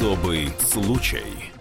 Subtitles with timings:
[0.00, 1.52] Особый случай.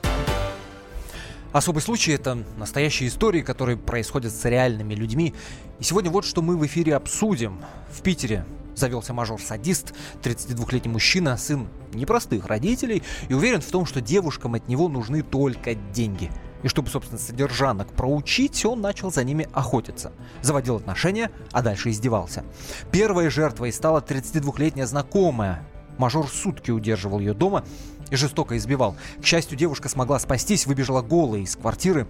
[1.51, 5.33] Особый случай– это настоящие истории, которые происходят с реальными людьми.
[5.79, 7.59] И сегодня вот что мы в эфире обсудим.
[7.91, 8.45] В Питере
[8.77, 14.87] завелся мажор-садист, 32-летний мужчина, сын непростых родителей, и уверен в том, что девушкам от него
[14.87, 16.31] нужны только деньги.
[16.63, 20.13] И чтобы, собственно, содержанок проучить, он начал за ними охотиться.
[20.41, 22.45] Заводил отношения, а дальше издевался.
[22.89, 25.67] Первой жертвой стала 32-летняя знакомая.
[25.97, 27.65] Мажор сутки удерживал ее дома
[28.09, 28.95] и жестоко избивал.
[29.21, 32.07] К счастью, девушка смогла спастись, выбежала голой из квартиры,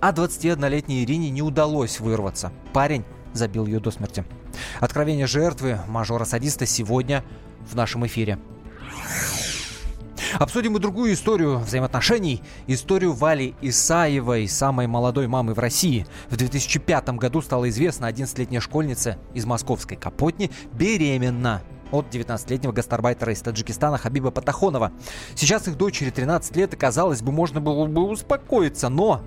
[0.00, 2.52] а 21-летней Ирине не удалось вырваться.
[2.72, 4.24] Парень забил ее до смерти.
[4.80, 7.24] Откровение жертвы мажора-садиста сегодня
[7.70, 8.38] в нашем эфире.
[10.38, 12.42] Обсудим и другую историю взаимоотношений.
[12.66, 16.06] Историю Вали Исаевой, самой молодой мамы в России.
[16.28, 21.62] В 2005 году стало известно, 11-летняя школьница из московской Капотни беременна
[21.92, 24.92] от 19-летнего гастарбайтера из Таджикистана Хабиба Патахонова.
[25.34, 29.22] Сейчас их дочери 13 лет, и казалось бы, можно было бы успокоиться, но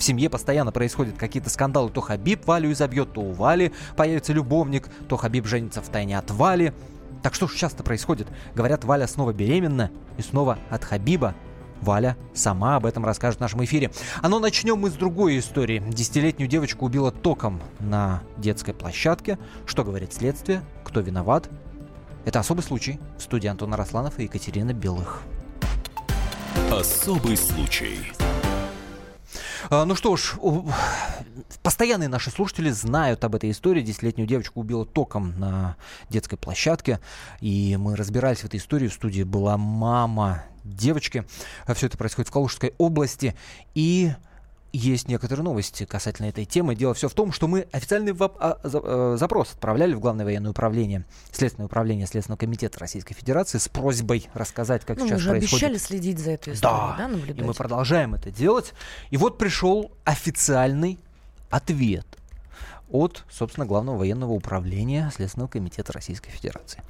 [0.00, 1.90] в семье постоянно происходят какие-то скандалы.
[1.90, 6.30] То Хабиб Валю изобьет, то у Вали появится любовник, то Хабиб женится в тайне от
[6.30, 6.72] Вали.
[7.22, 8.26] Так что же часто происходит?
[8.54, 11.34] Говорят, Валя снова беременна и снова от Хабиба.
[11.82, 13.90] Валя сама об этом расскажет в нашем эфире.
[14.22, 15.82] А но начнем мы с другой истории.
[15.86, 19.38] Десятилетнюю девочку убило током на детской площадке.
[19.66, 20.62] Что говорит следствие?
[20.84, 21.50] Кто виноват?
[22.26, 23.00] Это особый случай.
[23.16, 25.22] В студии Антон Росланов и Екатерина Белых.
[26.70, 28.12] Особый случай.
[29.70, 30.34] А, ну что ж,
[31.62, 33.80] постоянные наши слушатели знают об этой истории.
[33.80, 35.76] Десятилетнюю девочку убило током на
[36.10, 37.00] детской площадке.
[37.40, 38.88] И мы разбирались в этой истории.
[38.88, 41.24] В студии была мама девочки.
[41.74, 43.34] Все это происходит в Калужской области.
[43.74, 44.12] И
[44.72, 46.74] есть некоторые новости касательно этой темы.
[46.74, 51.04] Дело все в том, что мы официальный а, э, запрос отправляли в Главное военное управление,
[51.32, 55.64] Следственное управление Следственного комитета Российской Федерации с просьбой рассказать, как ну, сейчас мы же происходит.
[55.64, 57.38] обещали следить за эту историю, да, да, наблюдать?
[57.38, 58.72] и мы продолжаем это делать.
[59.10, 60.98] И вот пришел официальный
[61.50, 62.06] ответ
[62.90, 66.82] от, собственно, Главного военного управления Следственного комитета Российской Федерации.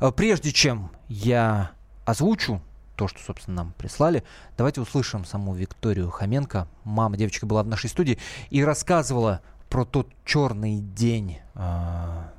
[0.00, 1.70] Э, Прежде чем я
[2.04, 2.60] озвучу
[2.96, 4.24] то, что, собственно, нам прислали.
[4.56, 6.66] Давайте услышим саму Викторию Хоменко.
[6.84, 8.18] Мама девочка была в нашей студии
[8.50, 11.58] и рассказывала про тот черный день э,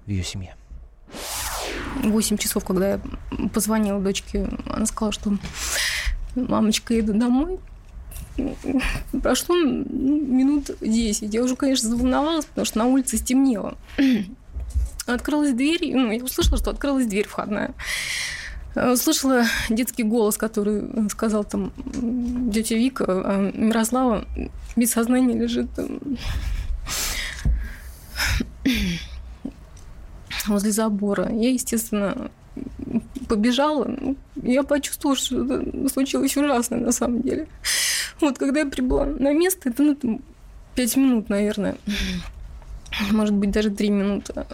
[0.06, 0.56] в ее семье.
[2.04, 3.02] 8 часов, когда я
[3.54, 5.38] позвонила дочке, она сказала, что
[6.36, 7.60] мамочка, я иду домой.
[9.22, 11.34] Прошло ну, минут 10.
[11.34, 13.78] Я уже, конечно, заволновалась, потому что на улице стемнело.
[15.06, 17.74] Открылась дверь, ну, я услышала, что открылась дверь входная.
[18.76, 21.72] Услышала детский голос, который сказал там
[22.54, 24.26] тетя Вика, а Мирослава
[24.76, 25.68] без сознания лежит
[30.48, 31.32] возле забора.
[31.32, 32.30] Я, естественно,
[33.28, 33.90] побежала.
[34.36, 37.48] Я почувствовала, что это случилось ужасно на самом деле.
[38.20, 40.22] Вот когда я прибыла на место, это ну, там,
[40.76, 41.78] 5 минут, наверное.
[43.12, 44.46] Может быть, даже 3 минуты.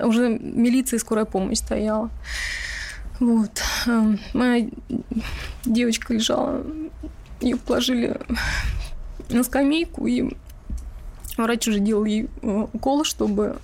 [0.00, 2.10] Уже милиция и скорая помощь стояла.
[3.20, 3.62] Вот.
[4.34, 4.68] Моя
[5.64, 6.64] девочка лежала,
[7.40, 8.20] ее положили
[9.28, 10.36] на скамейку, и
[11.36, 13.56] врач уже делал ей укол, чтобы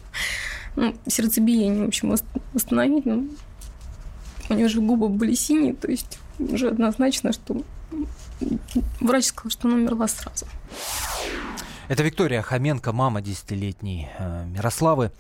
[0.77, 2.15] ну, сердцебиение, в общем,
[2.53, 3.07] восстановить.
[3.07, 3.29] Ну,
[4.49, 7.63] у нее же губы были синие, то есть уже однозначно, что
[9.01, 10.47] врач сказал, что она умерла сразу.
[11.89, 15.13] Это Виктория Хоменко, мама десятилетней э, Мирославы.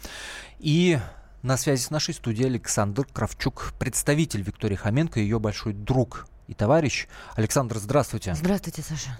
[0.58, 0.98] И
[1.42, 7.08] на связи с нашей студией Александр Кравчук, представитель Виктории Хоменко, ее большой друг и товарищ.
[7.34, 8.34] Александр, здравствуйте.
[8.34, 9.10] Здравствуйте, Саша.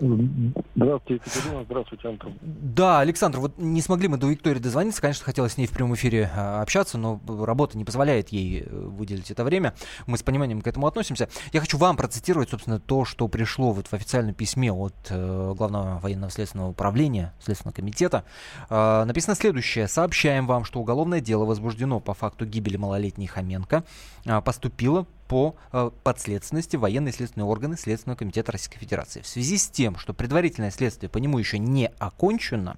[0.77, 1.65] Здравствуйте, Екатерина.
[1.65, 2.39] Здравствуйте, Антон.
[2.41, 5.01] Да, Александр, вот не смогли мы до Виктории дозвониться.
[5.01, 8.69] Конечно, хотелось с ней в прямом эфире а, общаться, но работа не позволяет ей э,
[8.71, 9.75] выделить это время.
[10.07, 11.29] Мы с пониманием к этому относимся.
[11.53, 15.99] Я хочу вам процитировать, собственно, то, что пришло вот в официальном письме от э, Главного
[15.99, 18.25] военного следственного управления, Следственного комитета.
[18.69, 19.89] Э, написано следующее.
[19.89, 23.85] Сообщаем вам, что уголовное дело возбуждено по факту гибели малолетней Хоменко.
[24.27, 29.23] Э, поступило по э, подследственности военные следственные органы Следственного комитета Российской Федерации.
[29.23, 32.77] В связи с тем, что предварительное следствие по нему еще не окончено,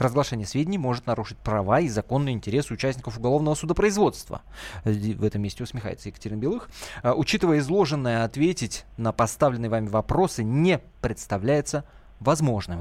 [0.00, 4.42] разглашение сведений может нарушить права и законные интересы участников уголовного судопроизводства.
[4.82, 6.68] В этом месте усмехается Екатерина Белых.
[7.04, 11.84] Э, Учитывая изложенное, ответить на поставленные вами вопросы не представляется.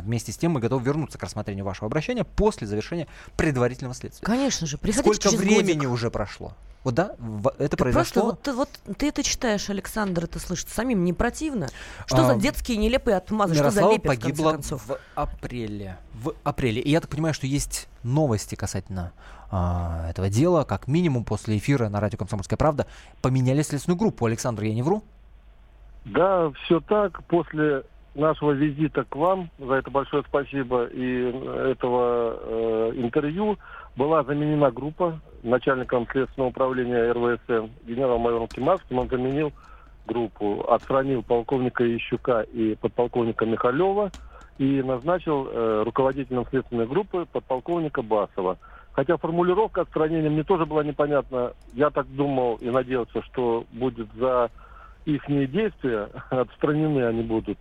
[0.01, 3.07] Вместе с тем мы готовы вернуться к рассмотрению вашего обращения после завершения
[3.38, 4.25] предварительного следствия.
[4.25, 5.91] Конечно же, приходите Сколько через времени годик.
[5.91, 6.53] уже прошло?
[6.83, 7.11] Вот да,
[7.59, 8.21] это Ты произошло.
[8.23, 8.53] Просто вот, ты-
[8.88, 11.67] вот ты это читаешь, Александр, это слышит самим не противно.
[12.07, 14.88] Что А, за детские нелепые отмазы, что за Мирослава лепет, в конце погибла концов?
[14.88, 15.97] в апреле.
[16.15, 16.81] В апреле.
[16.81, 19.11] И я так понимаю, что есть новости касательно
[19.51, 20.63] а, этого дела.
[20.63, 22.87] Как минимум после эфира на радио «Комсомольская правда»
[23.21, 24.25] поменяли следственную группу.
[24.25, 25.03] Александр, я не вру?
[26.05, 27.23] Да, все так.
[27.25, 27.83] После
[28.15, 31.31] нашего визита к вам, за это большое спасибо, и
[31.71, 33.57] этого э, интервью
[33.95, 38.99] была заменена группа начальником следственного управления РВСН генерал-майором Кимавским.
[38.99, 39.51] Он заменил
[40.07, 44.11] группу, отстранил полковника Ищука и подполковника Михалева
[44.57, 48.57] и назначил э, руководителем следственной группы подполковника Басова.
[48.93, 51.53] Хотя формулировка отстранения мне тоже была непонятна.
[51.73, 54.51] Я так думал и надеялся, что будет за
[55.05, 57.57] их действия отстранены они будут.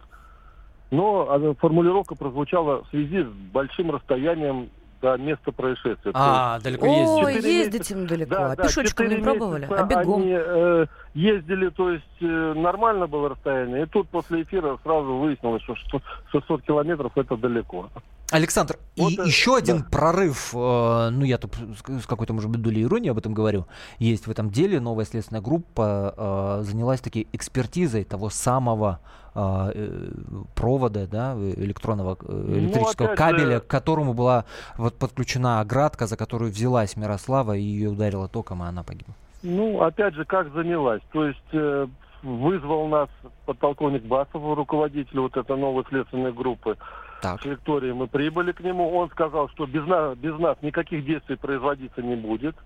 [0.91, 4.71] Но а, формулировка прозвучала в связи с большим расстоянием
[5.01, 6.13] до места происшествия.
[6.15, 7.25] А, есть, далеко ездить.
[7.25, 8.31] Ой, ездить им далеко.
[8.31, 9.67] Да, а да, пешочком не пробовали?
[9.71, 10.23] А бегом?
[10.23, 13.83] Они э, ездили, то есть э, нормально было расстояние.
[13.85, 16.01] И тут после эфира сразу выяснилось, что
[16.33, 17.89] 600 километров это далеко.
[18.31, 19.87] Александр, Вот и это- еще один да.
[19.91, 21.57] прорыв, э, ну я тут
[22.03, 23.67] с какой-то, может быть, долей иронии об этом говорю,
[23.99, 24.79] есть в этом деле.
[24.81, 29.01] Новая следственная группа э, занялась таки экспертизой того самого
[29.35, 30.13] э, э,
[30.55, 34.45] провода, да, э, электронного э, электрического опять кабеля, же- к которому была
[34.77, 39.15] вот подключена оградка, за которую взялась Мирослава, и ее ударило током, и она погибла.
[39.43, 41.03] Ну, опять же, как занялась.
[41.13, 41.87] То есть э,
[42.23, 43.09] вызвал нас
[43.47, 46.77] подполковник Басов, руководитель вот этой новой следственной группы.
[47.23, 47.41] Так.
[47.43, 48.95] С Викторией мы прибыли к нему.
[48.97, 52.57] Он сказал, что без нас, без нас никаких действий производиться не будет.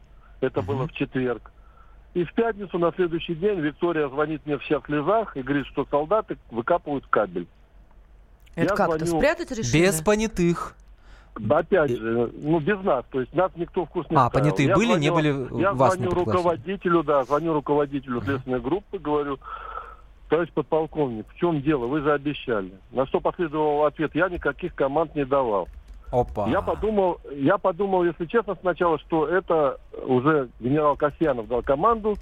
[0.40, 0.66] Это Мгм.
[0.68, 1.50] было в четверг.
[2.14, 5.84] И в пятницу, на следующий день, Виктория звонит мне вся в слезах и говорит, что
[5.90, 7.48] солдаты выкапывают кабель.
[8.54, 9.82] Это я как-то звоню- спрятать решили?
[9.82, 10.76] Без понятых.
[11.50, 13.04] Опять же, ну, без нас.
[13.10, 14.44] То есть нас никто в курс не А, ставил.
[14.44, 18.60] понятые Я были, не звоню- были, Я вас не звоню руководителю, да, звоню руководителю следственной
[18.60, 19.38] группы, говорю,
[20.28, 21.86] товарищ подполковник, в чем дело?
[21.86, 22.72] Вы же обещали.
[22.92, 25.68] На что последовал ответ, я никаких команд не давал.
[26.12, 26.48] Опа.
[26.48, 32.14] Я подумал, я подумал, если честно, сначала, что это уже генерал Касьянов дал команду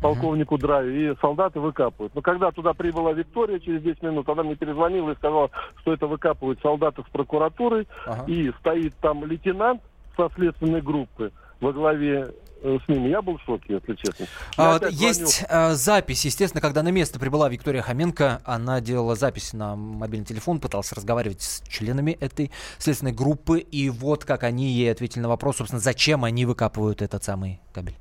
[0.00, 2.14] полковнику Драю, и солдаты выкапывают.
[2.14, 5.50] Но когда туда прибыла Виктория через 10 минут, она мне перезвонила и сказала,
[5.80, 8.24] что это выкапывают солдаты с прокуратурой, Ага.
[8.26, 9.82] и стоит там лейтенант
[10.16, 12.32] со следственной группы во главе
[12.62, 13.08] э, с ними.
[13.08, 14.26] Я был в шоке, если честно.
[14.56, 19.52] А, Я есть э, запись, естественно, когда на место прибыла Виктория Хоменко, она делала запись
[19.52, 24.90] на мобильный телефон, пыталась разговаривать с членами этой следственной группы, и вот как они ей
[24.90, 27.96] ответили на вопрос, собственно, зачем они выкапывают этот самый кабель.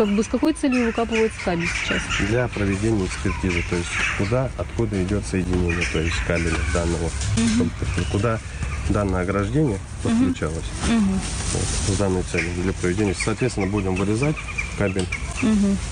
[0.00, 2.00] Как бы с какой целью выкапывается кабель сейчас?
[2.26, 7.10] для проведения экспертизы, то есть куда, откуда идет соединение, то есть кабеля данного,
[7.54, 7.70] чтобы-
[8.10, 8.40] куда
[8.88, 11.62] данное ограждение подключалось вот,
[11.94, 13.14] с данной целью для проведения.
[13.14, 14.36] Соответственно, будем вырезать
[14.78, 15.06] кабель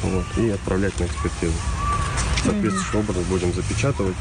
[0.03, 1.53] вот, и отправлять на экспертизу.
[2.45, 4.17] Соответствующим образом будем запечатывать.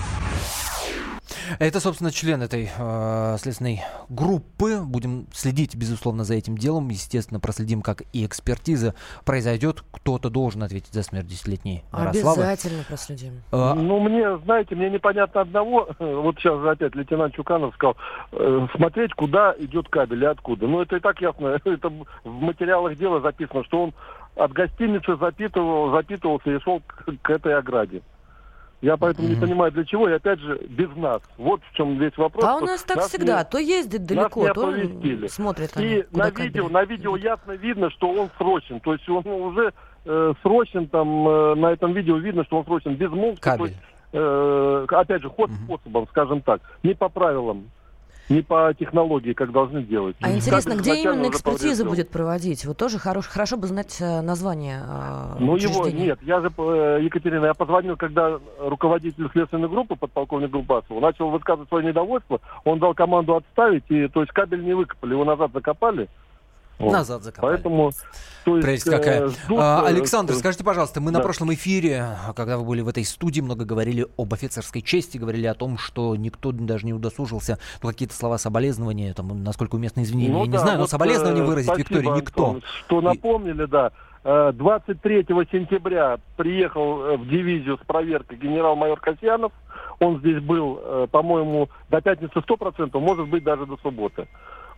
[1.60, 4.80] Это, собственно, член этой э, следственной группы.
[4.82, 6.90] Будем следить, безусловно, за этим делом.
[6.90, 8.96] Естественно, проследим, как и экспертиза
[9.26, 9.84] произойдет.
[9.92, 12.42] Кто-то должен ответить за смерть десятилетней Мирославы.
[12.44, 13.42] Обязательно проследим.
[13.52, 15.90] Э, Ну, мне, знаете, мне непонятно одного.
[16.00, 17.96] Вот сейчас же опять лейтенант Чуканов сказал,
[18.32, 20.68] э, смотреть, куда идет кабель и откуда.
[20.68, 21.60] Ну, это и так ясно.
[21.66, 23.94] Это в материалах дела записано, что он
[24.36, 28.02] от гостиницы запитывал, запитывался и шел к, к этой ограде.
[28.82, 29.42] Я поэтому не Мгм.
[29.42, 31.22] понимаю, для чего, и опять же, без нас.
[31.38, 32.46] Вот в чем весь вопрос.
[32.46, 33.40] А у нас так нас всегда.
[33.40, 35.28] не- То ездит нас далеко, не то оповестили.
[35.28, 38.80] смотрит они, И на видео, на видео ясно видно, что он срочен.
[38.80, 39.74] То есть он уже
[40.10, 43.10] э, срочен, там э, на этом видео видно, что он срочен без.
[43.10, 43.78] То есть,
[44.14, 45.64] э, опять же, ход Мгм.
[45.66, 47.70] способом, скажем так, не по правилам,
[48.30, 50.16] не по технологии, как должны делать.
[50.22, 51.88] А интересно, Как где именно поврежден.
[51.88, 52.66] будет проводить?
[52.66, 57.00] Вот тоже хорош, хорошо бы знать э, название э, Ну его нет, я же, э,
[57.04, 62.94] Екатерина, я позвонил, когда руководитель следственной группы, подполковник Гулбасов, начал высказывать свое недовольство, он дал
[62.94, 66.10] команду отставить, и то есть кабель не выкопали, его назад закопали.
[66.80, 66.92] Вот.
[66.92, 67.56] Назад закопали.
[67.56, 67.92] Поэтому,
[68.46, 69.22] то есть, Прелесть какая.
[69.26, 71.24] э, ждут, А, э, Александр, э, скажите, пожалуйста, мы на да.
[71.24, 75.56] прошлом эфире, когда вы были в этой студии, много говорили об офицерской чести, говорили о
[75.56, 80.42] том, что никто даже не удосужился, ну, какие-то слова соболезнования, там, насколько уместно извинения, Ну
[80.42, 82.46] я не да, знаю, но вот, соболезнования э, выразить спасибо, Виктории никто.
[82.46, 83.92] Антон, что напомнили, да.
[84.24, 89.52] Э, 23 сентября приехал в дивизию с проверкой генерал-майор Касьянов.
[90.00, 94.28] Он здесь был, по-моему, до пятницы 100%, может быть, даже до субботы.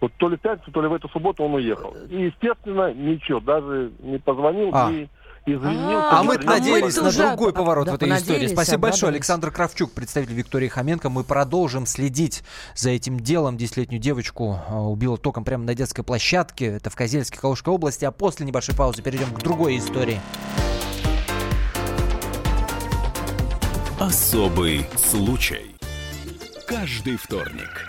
[0.02, 1.94] Вот то ли в пятницу, то ли в эту субботу он уехал.
[2.10, 4.90] И, естественно, ничего, даже не позвонил, А.
[4.90, 5.10] не
[5.46, 6.10] извинился.
[6.10, 8.48] А А, мы не мы надеялись на другой по- поворот в этой истории.
[8.48, 9.10] Спасибо большое.
[9.12, 11.10] Александр Кравчук, представитель Виктории Хоменко.
[11.10, 12.44] Мы продолжим следить
[12.76, 13.58] за этим делом.
[13.58, 16.68] Десятилетнюю девочку а, убило током прямо на детской площадке.
[16.68, 18.06] Это в Козельске, Калужской области.
[18.06, 20.20] А после небольшой паузы перейдем к другой истории.
[24.00, 25.76] Особый случай.
[26.68, 27.89] Каждый вторник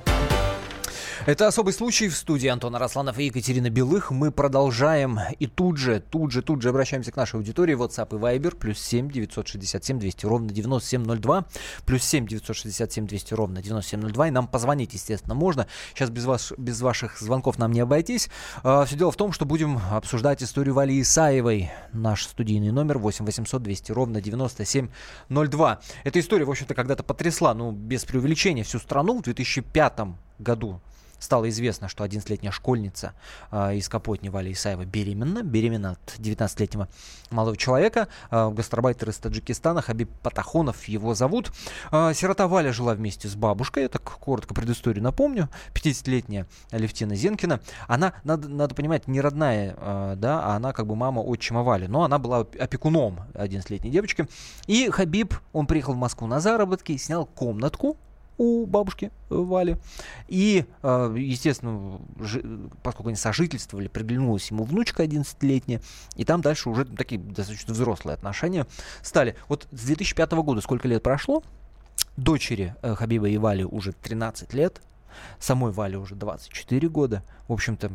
[1.27, 4.09] Это особый случай в студии Антона Росланов и Екатерина Белых.
[4.09, 7.77] Мы продолжаем и тут же, тут же, тут же обращаемся к нашей аудитории.
[7.77, 8.55] WhatsApp и Viber.
[8.55, 11.45] Плюс 7 967 200 ровно 9702.
[11.85, 14.29] Плюс 7 967 200 ровно 9702.
[14.29, 15.67] И нам позвонить, естественно, можно.
[15.93, 18.27] Сейчас без, вас, без ваших звонков нам не обойтись.
[18.63, 21.69] А, все дело в том, что будем обсуждать историю Вали Исаевой.
[21.93, 25.81] Наш студийный номер 8 800 200 ровно 9702.
[26.03, 30.81] Эта история, в общем-то, когда-то потрясла, ну, без преувеличения, всю страну в 2005 году
[31.21, 33.13] стало известно, что 11-летняя школьница
[33.51, 36.89] э, из Капотни Валя Исаева беременна, беременна от 19-летнего
[37.29, 41.51] молодого человека, э, гастарбайтер из Таджикистана, Хабиб Патахонов его зовут.
[41.91, 47.61] Э, сирота Валя жила вместе с бабушкой, я так коротко предысторию напомню, 50-летняя Левтина Зенкина.
[47.87, 51.87] Она, надо, надо понимать, не родная, э, да, а она как бы мама отчима Вали,
[51.87, 54.27] но она была опекуном 11-летней девочки.
[54.65, 57.97] И Хабиб, он приехал в Москву на заработки, снял комнатку
[58.41, 59.77] у бабушки э, Вали.
[60.27, 62.01] И, э, естественно,
[62.81, 65.79] поскольку они сожительствовали, приглянулась ему внучка 11-летняя,
[66.15, 68.65] и там дальше уже такие достаточно взрослые отношения
[69.03, 69.35] стали.
[69.47, 71.43] Вот с 2005 года сколько лет прошло?
[72.17, 74.81] Дочери э, Хабиба и Вали уже 13 лет,
[75.39, 77.23] самой Вали уже 24 года.
[77.47, 77.91] В общем-то,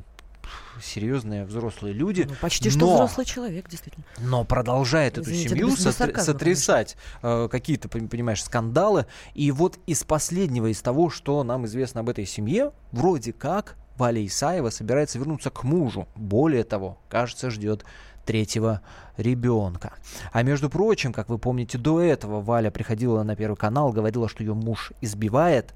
[0.82, 2.26] серьезные взрослые люди.
[2.28, 4.04] Ну, почти что взрослый человек, действительно.
[4.18, 9.06] Но продолжает Извините, эту семью без, без сарказма, сотрясать э, какие-то, понимаешь, скандалы.
[9.34, 14.24] И вот из последнего, из того, что нам известно об этой семье, вроде как Валя
[14.24, 16.06] Исаева собирается вернуться к мужу.
[16.16, 17.84] Более того, кажется, ждет
[18.26, 18.82] третьего
[19.16, 19.94] ребенка.
[20.32, 24.42] А между прочим, как вы помните, до этого Валя приходила на Первый канал, говорила, что
[24.42, 25.74] ее муж избивает.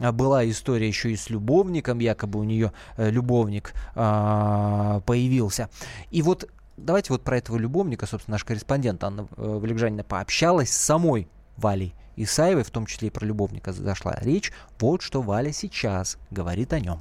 [0.00, 5.70] А была история еще и с любовником, якобы у нее э, любовник э, появился.
[6.10, 10.76] И вот давайте вот про этого любовника, собственно, наш корреспондент Анна э, Валикжанина пообщалась с
[10.76, 14.52] самой Валей Исаевой, в том числе и про любовника зашла речь.
[14.80, 17.00] Вот что Валя сейчас говорит о нем.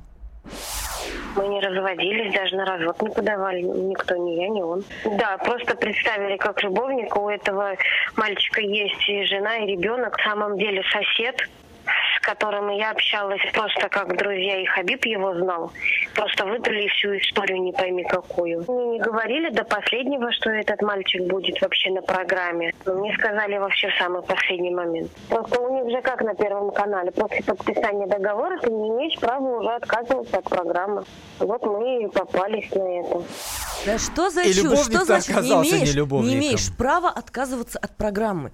[1.36, 3.62] Мы не разводились, даже на развод не подавали.
[3.62, 4.84] Никто, ни я, ни он.
[5.18, 7.18] Да, просто представили как любовника.
[7.18, 7.76] У этого
[8.16, 10.18] мальчика есть и жена, и ребенок.
[10.18, 11.50] На самом деле сосед
[12.24, 15.72] которыми я общалась просто как друзья, и Хабиб его знал.
[16.16, 18.64] Просто выдали всю историю не пойми какую.
[18.68, 22.74] Мне не говорили до последнего, что этот мальчик будет вообще на программе.
[22.86, 25.12] Но мне сказали вообще в самый последний момент.
[25.30, 27.12] Просто у них же как на Первом канале.
[27.12, 31.04] После подписания договора ты не имеешь права уже отказываться от программы.
[31.40, 33.24] Вот мы и попались на это.
[33.86, 34.86] Да что за и чушь?
[34.86, 38.52] Что значит не имеешь, не имеешь права отказываться от программы?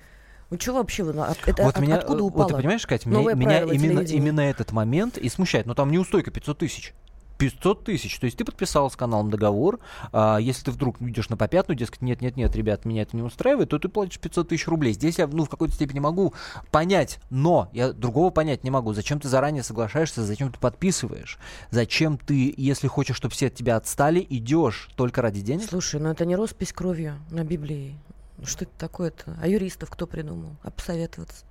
[0.49, 2.43] Ну что вообще, это вот от, меня, откуда упало?
[2.43, 5.67] Вот ты понимаешь, Катя, меня, меня именно, именно этот момент и смущает.
[5.67, 6.93] Но там неустойка 500 тысяч.
[7.39, 8.19] 500 тысяч.
[8.19, 9.79] То есть ты подписал с каналом договор,
[10.11, 13.79] а если ты вдруг идешь на попятную, дескать, нет-нет-нет, ребят, меня это не устраивает, то
[13.79, 14.93] ты платишь 500 тысяч рублей.
[14.93, 16.33] Здесь я, ну, в какой-то степени могу
[16.69, 18.93] понять, но я другого понять не могу.
[18.93, 21.39] Зачем ты заранее соглашаешься, зачем ты подписываешь?
[21.71, 25.69] Зачем ты, если хочешь, чтобы все от тебя отстали, идешь только ради денег?
[25.69, 27.95] Слушай, ну это не роспись кровью на Библии.
[28.39, 29.37] Ну, что это такое-то?
[29.41, 30.55] А юристов кто придумал?
[30.63, 31.45] А посоветоваться?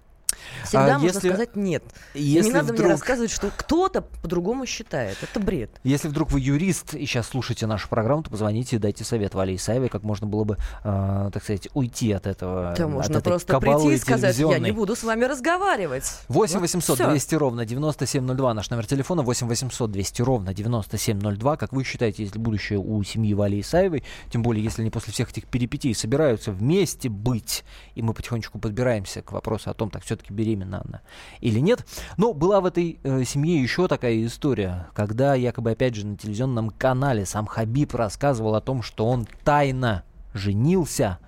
[0.65, 1.85] Всегда а можно если, сказать нет.
[2.15, 2.81] Если не надо вдруг...
[2.81, 5.17] мне рассказывать, что кто-то по-другому считает.
[5.23, 5.71] Это бред.
[5.85, 9.57] Если вдруг вы юрист и сейчас слушаете нашу программу, то позвоните и дайте совет Вале
[9.57, 12.75] Исаевой, как можно было бы, э, так сказать, уйти от этого.
[12.77, 16.05] Да, от можно этой просто прийти и сказать, я не буду с вами разговаривать.
[16.29, 19.23] 8 800 вот 200 ровно 9702 наш номер телефона.
[19.23, 21.57] 8 800 200 ровно 9702.
[21.57, 25.31] Как вы считаете, если будущее у семьи Вали Исаевой, тем более, если они после всех
[25.31, 27.65] этих перипетий собираются вместе быть,
[27.95, 31.01] и мы потихонечку подбираемся к вопросу о том, так все-таки беременна она
[31.41, 31.85] или нет.
[32.17, 36.71] Но была в этой э, семье еще такая история, когда якобы опять же на телевизионном
[36.71, 40.05] канале сам Хабиб рассказывал о том, что он тайно
[40.35, 41.19] женился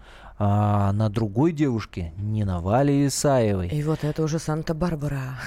[0.43, 3.69] а на другой девушке, не на Вале Исаевой.
[3.69, 5.39] И вот это уже Санта-Барбара.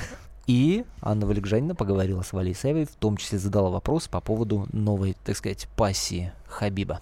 [0.46, 5.16] И Анна Валикжанина поговорила с Валей Исаевой, в том числе задала вопрос по поводу новой,
[5.24, 7.00] так сказать, пассии Хабиба.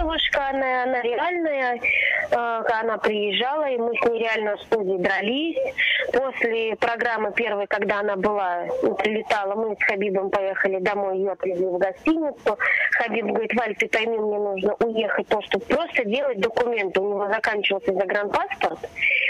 [0.00, 5.58] Девушка, она, она реальная, э, она приезжала, и мы с ней реально в студии дрались.
[6.10, 8.64] После программы первой, когда она была,
[8.98, 12.58] прилетала, мы с Хабибом поехали домой, ее отвезли в гостиницу.
[12.92, 16.98] Хабиб говорит, Валь, ты пойми, мне нужно уехать, то, чтобы просто делать документы.
[17.00, 18.78] У него заканчивался загранпаспорт.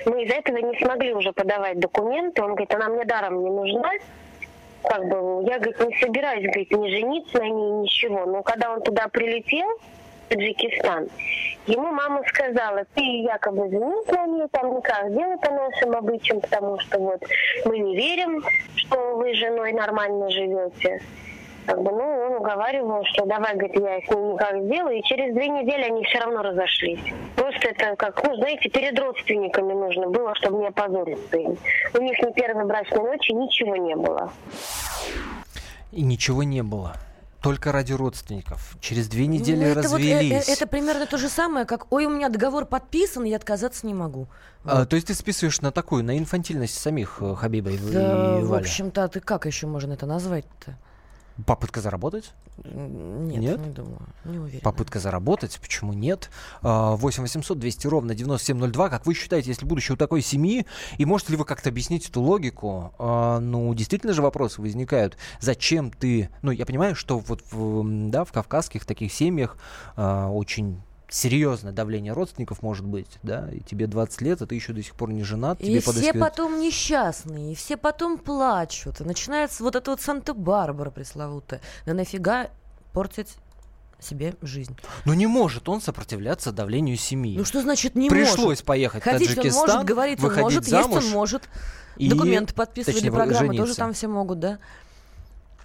[0.06, 2.42] Мы из-за этого не смогли уже подавать документы.
[2.42, 3.90] Он говорит, она мне даром не нужна
[4.82, 8.24] как бы, я, говорит, не собираюсь, говорит, не жениться на ней, ничего.
[8.24, 9.68] Но когда он туда прилетел,
[10.30, 11.08] Таджикистан,
[11.66, 16.78] ему мама сказала, ты якобы женись на ней, там никак делай по нашим обычаям, потому
[16.78, 17.20] что вот
[17.64, 18.40] мы не верим,
[18.76, 21.02] что вы с женой нормально живете.
[21.66, 25.34] Как бы, ну, он уговаривал, что давай, говорит, я с ним никак сделаю, и через
[25.34, 27.00] две недели они все равно разошлись.
[27.34, 31.58] Просто это как, ну, знаете, перед родственниками нужно было, чтобы не опозориться им.
[31.92, 34.32] У них ни первой брачной ночи ничего не было.
[35.90, 36.94] И ничего не было
[37.40, 38.76] только ради родственников.
[38.80, 40.32] Через две ну, недели ну, это развелись.
[40.32, 43.86] Вот, это, это примерно то же самое, как «Ой, у меня договор подписан, я отказаться
[43.86, 44.28] не могу».
[44.64, 44.82] А, вот.
[44.82, 48.42] А, то есть ты списываешь на такую, на инфантильность самих э, Хабиба и, да, и
[48.42, 48.44] Валя?
[48.44, 50.76] в общем-то, ты как еще можно это назвать-то?
[51.46, 52.32] Попытка заработать?
[52.64, 53.60] Нет, нет?
[53.60, 54.60] не думаю, не уверен.
[54.60, 56.30] Попытка заработать, почему нет?
[56.62, 58.88] 8 800 200 ровно 9702.
[58.88, 60.66] Как вы считаете, если будущее у такой семьи,
[60.98, 62.92] и можете ли вы как-то объяснить эту логику?
[62.98, 65.16] А, ну, действительно же вопросы возникают.
[65.40, 66.30] Зачем ты...
[66.42, 69.56] Ну, я понимаю, что вот в, да, в кавказских таких семьях
[69.96, 74.72] а, очень серьезное давление родственников может быть, да, и тебе 20 лет, а ты еще
[74.72, 75.60] до сих пор не женат.
[75.60, 80.90] И тебе все потом несчастные, и все потом плачут, и начинается вот эта вот Санта-Барбара
[80.90, 81.60] пресловутая.
[81.84, 82.50] Да нафига
[82.92, 83.36] портить
[84.02, 84.76] себе жизнь.
[85.04, 87.36] Но не может он сопротивляться давлению семьи.
[87.36, 88.36] Ну что значит не Пришлось может?
[88.36, 91.48] Пришлось поехать Ходить в Таджикистан, он может, говорить он может, замуж, есть он может.
[91.96, 92.08] И...
[92.08, 93.66] Документы подписывать Точнее, программы жениться.
[93.66, 94.58] тоже там все могут, да?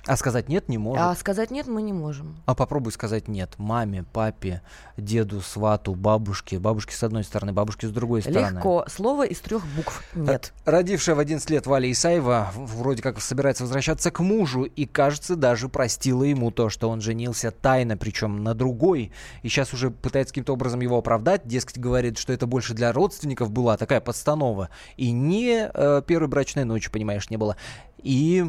[0.07, 1.03] А сказать нет не может.
[1.03, 2.37] А сказать нет мы не можем.
[2.45, 4.61] А попробуй сказать нет маме, папе,
[4.97, 6.59] деду, свату, бабушке.
[6.59, 8.55] Бабушке с одной стороны, бабушке с другой стороны.
[8.55, 8.85] Легко.
[8.87, 10.53] Слово из трех букв нет.
[10.65, 15.69] Родившая в 11 лет Валя Исаева вроде как собирается возвращаться к мужу и, кажется, даже
[15.69, 19.11] простила ему то, что он женился тайно, причем на другой.
[19.41, 21.47] И сейчас уже пытается каким-то образом его оправдать.
[21.47, 24.69] Дескать, говорит, что это больше для родственников была такая подстанова.
[24.97, 27.57] И не э, первой брачной ночи, понимаешь, не было.
[27.97, 28.45] И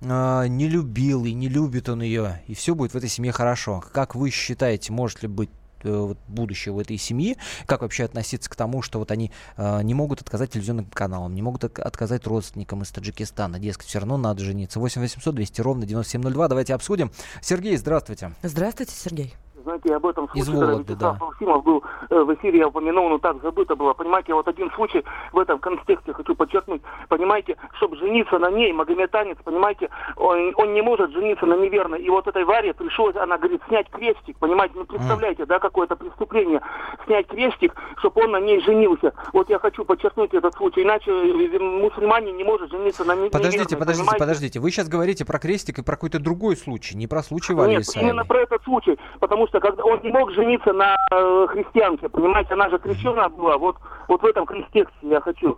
[0.00, 3.82] э, не любил и не любит он ее, и все будет в этой семье хорошо.
[3.92, 5.50] Как вы считаете, может ли быть
[5.82, 9.94] э, будущее в этой семьи, как вообще относиться к тому, что вот они э, не
[9.94, 14.80] могут отказать телевизионным каналам, не могут отказать родственникам из Таджикистана, дескать, все равно надо жениться.
[14.80, 17.10] 8 800 200 ровно 9702, давайте обсудим.
[17.40, 18.32] Сергей, здравствуйте.
[18.42, 19.34] Здравствуйте, Сергей
[19.66, 21.24] знаете, об этом случае, Из когда Вячеслав да.
[21.24, 23.94] Максимов был э, в эфире, я упомянул, но так забыто было.
[23.94, 26.82] Понимаете, вот один случай в этом контексте хочу подчеркнуть.
[27.08, 32.00] Понимаете, чтобы жениться на ней, магометанец, понимаете, он, он не может жениться на неверной.
[32.00, 35.46] И вот этой Варе пришлось, она говорит, снять крестик, понимаете, ну представляете, mm.
[35.46, 36.60] да, какое-то преступление,
[37.04, 39.12] снять крестик, чтобы он на ней женился.
[39.32, 43.30] Вот я хочу подчеркнуть этот случай, иначе э, мусульмане не может жениться на неверной.
[43.30, 44.18] Подождите, подождите, понимаете?
[44.18, 44.60] подождите.
[44.60, 47.82] Вы сейчас говорите про крестик и про какой-то другой случай, не про случай Вали Нет,
[47.82, 48.10] Исаевой.
[48.10, 52.08] именно про этот случай, потому что что когда он не мог жениться на э, христианке,
[52.08, 53.56] понимаете, она же крещена была.
[53.56, 53.76] Вот,
[54.08, 55.56] вот в этом контексте я хочу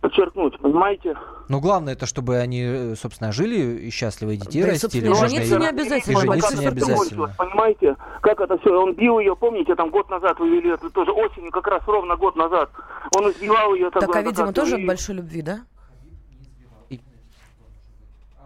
[0.00, 1.14] подчеркнуть, понимаете?
[1.48, 5.10] Но главное это, чтобы они, э, собственно, жили и счастливо, и детей да, растили.
[5.10, 6.12] И жениться не обязательно.
[6.12, 7.34] И жениться не обязательно.
[7.36, 11.50] Понимаете, как это все, он бил ее, помните, там год назад вывели, это тоже осенью,
[11.50, 12.70] как раз ровно год назад.
[13.16, 13.90] Он избивал ее.
[13.90, 14.80] Так, а, видимо, тоже и...
[14.80, 15.60] от большой любви, да?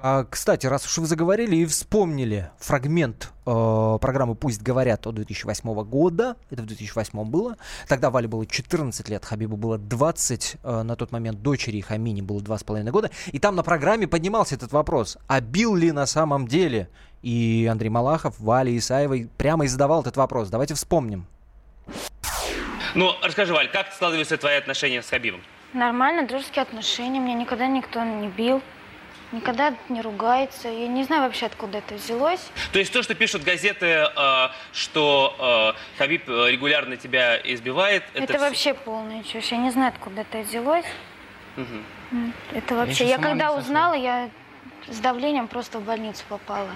[0.07, 5.83] А, кстати, раз уж вы заговорили и вспомнили фрагмент э, программы «Пусть говорят» от 2008
[5.85, 7.57] года, это в 2008 было,
[7.89, 12.41] тогда Вале было 14 лет, Хабибу было 20, э, на тот момент дочери Хамини было
[12.41, 16.91] 2,5 года, и там на программе поднимался этот вопрос, а бил ли на самом деле?
[17.23, 20.51] И Андрей Малахов, Валя Исаевой прямо и задавал этот вопрос.
[20.51, 21.25] Давайте вспомним.
[22.95, 25.41] Ну, расскажи, Валь, как складываются твои отношения с Хабибом?
[25.73, 28.61] Нормально, дружеские отношения, меня никогда никто не бил
[29.35, 30.69] никогда не ругается.
[30.69, 32.41] Я не знаю вообще, откуда это взялось.
[32.73, 38.05] То есть то, что пишут газеты, э, что э, Хабиб э, регулярно тебя избивает...
[38.15, 39.53] Это, это вообще полная чушь.
[39.53, 40.87] Я не знаю, откуда это взялось.
[41.57, 42.33] Угу.
[42.53, 43.05] Это вообще...
[43.05, 44.31] Я, я когда узнала, я
[44.89, 46.69] с давлением просто в больницу попала.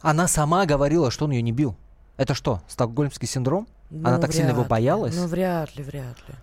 [0.00, 1.76] Она сама говорила, что он ее не бил.
[2.16, 3.66] Это что, стокгольмский синдром?
[3.90, 5.16] Ну, Она так сильно его боялась?
[5.16, 6.34] Ну, вряд ли, вряд ли.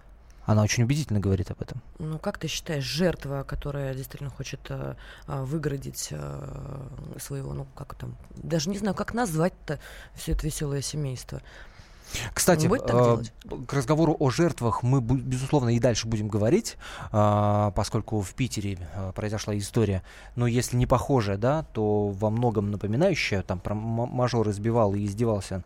[0.51, 1.81] Она очень убедительно говорит об этом.
[1.97, 4.95] Ну, как ты считаешь, жертва, которая действительно хочет э,
[5.27, 6.87] а, выгородить э,
[7.17, 9.79] своего, ну, как там, даже не знаю, как назвать-то
[10.13, 11.41] все это веселое семейство.
[12.33, 13.23] Кстати, э,
[13.65, 16.75] к разговору о жертвах мы, безусловно, и дальше будем говорить,
[17.13, 20.03] э, поскольку в Питере э, произошла история,
[20.35, 25.63] но если не похожая, да, то во многом напоминающая, там про мажор избивал и издевался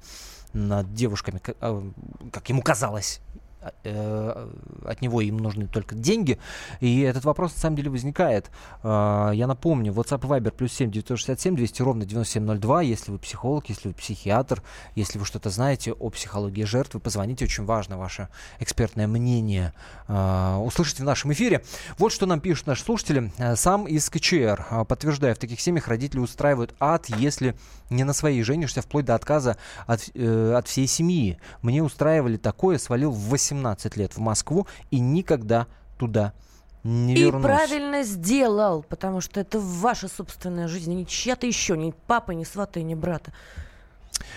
[0.53, 1.83] над девушками, как, а,
[2.31, 3.24] как ему казалось, Э,
[3.65, 6.39] от него им нужны только деньги.
[6.79, 8.49] И этот вопрос на самом деле возникает.
[8.83, 12.81] Э, я напомню, WhatsApp Viber плюс 7 967 200 ровно 9702.
[12.81, 14.61] Если вы психолог, если вы психиатр,
[14.95, 17.45] если вы что-то знаете о психологии жертвы, позвоните.
[17.45, 19.73] Очень важно ваше экспертное мнение
[20.07, 21.63] э, услышите в нашем эфире.
[21.97, 23.31] Вот что нам пишут наши слушатели.
[23.55, 27.55] Сам из КЧР, подтверждая, в таких семьях родители устраивают ад, если
[27.89, 31.37] не на своей женишься, вплоть до отказа от, э, от всей семьи.
[31.61, 33.53] Мне устраивали такое, свалил в 18
[33.95, 36.33] лет в Москву и никогда туда
[36.83, 37.41] не вернусь.
[37.41, 42.43] И правильно сделал, потому что это ваша собственная жизнь, не чья-то еще, ни папы, ни
[42.43, 43.33] сваты, ни брата.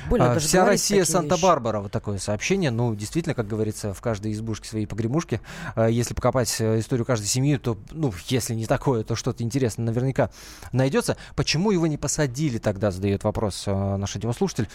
[0.08, 2.70] Больно а, вся Россия Санта-Барбара, вот такое сообщение.
[2.70, 5.40] Ну, действительно, как говорится, в каждой избушке своей погремушки.
[5.74, 9.86] А, если покопать э, историю каждой семьи, то, ну, если не такое, то что-то интересное
[9.86, 10.30] наверняка
[10.72, 11.16] найдется.
[11.36, 14.68] Почему его не посадили тогда, задает вопрос э, наш радиослушатель.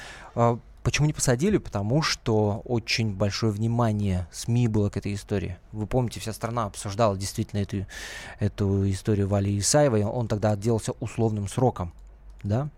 [0.84, 1.58] Почему не посадили?
[1.58, 5.58] Потому что очень большое внимание СМИ было к этой истории.
[5.72, 7.86] Вы помните, вся страна обсуждала действительно эту,
[8.40, 10.04] эту историю Вали Исаевой.
[10.04, 11.94] Он тогда отделался условным сроком
[12.44, 12.70] да?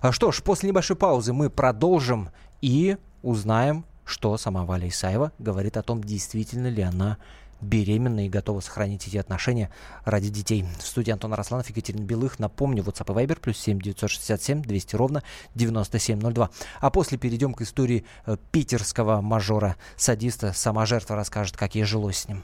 [0.00, 5.76] А что ж, после небольшой паузы мы продолжим и узнаем, что сама Валя Исаева говорит
[5.76, 7.18] о том, действительно ли она
[7.60, 9.70] беременна и готова сохранить эти отношения
[10.04, 10.64] ради детей.
[10.78, 12.38] В студии Антон Росланов, Екатерина Белых.
[12.38, 15.22] Напомню, WhatsApp и Viber плюс 7 967 200 ровно
[15.54, 16.50] 9702.
[16.80, 20.52] А после перейдем к истории э, питерского мажора-садиста.
[20.52, 22.42] Сама жертва расскажет, как ей жилось с ним.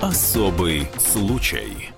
[0.00, 1.97] Особый случай.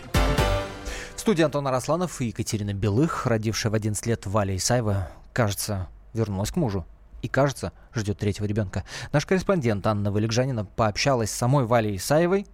[1.21, 6.55] Студии Антон Арасланов и Екатерина Белых, родившая в 11 лет Валя Исаева, кажется, вернулась к
[6.55, 6.83] мужу.
[7.21, 8.85] И, кажется, ждет третьего ребенка.
[9.13, 12.47] Наш корреспондент Анна Валикжанина пообщалась с самой Валей Исаевой,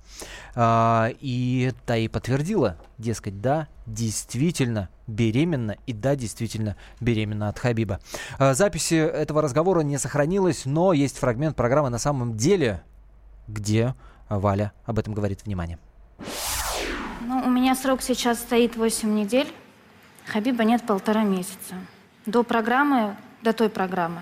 [0.53, 8.01] э, и та и подтвердила, дескать, да, действительно беременна, и да, действительно беременна от Хабиба.
[8.37, 12.83] Э, записи этого разговора не сохранилось, но есть фрагмент программы на самом деле,
[13.47, 13.95] где
[14.27, 15.45] Валя об этом говорит.
[15.45, 15.79] Внимание.
[17.67, 19.53] Меня срок сейчас стоит 8 недель.
[20.25, 21.75] Хабиба нет полтора месяца.
[22.25, 24.21] До программы, до той программы,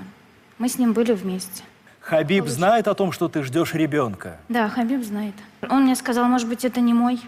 [0.58, 1.62] мы с ним были вместе.
[2.00, 4.40] Хабиб знает о том, что ты ждешь ребенка?
[4.50, 5.36] Да, Хабиб знает.
[5.70, 7.22] Он мне сказал, может быть, это не мой.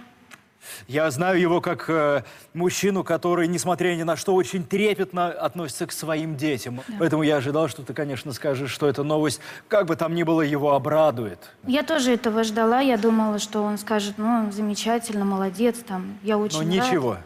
[0.88, 5.92] Я знаю его как э, мужчину, который, несмотря ни на что, очень трепетно относится к
[5.92, 6.82] своим детям.
[6.88, 6.96] Да.
[7.00, 10.42] Поэтому я ожидал, что ты, конечно, скажешь, что эта новость, как бы там ни было,
[10.42, 11.40] его обрадует.
[11.66, 12.80] Я тоже этого ждала.
[12.82, 16.88] Я думала, что он скажет, ну, замечательно, молодец, там, я очень Но рад.
[16.88, 17.18] ничего.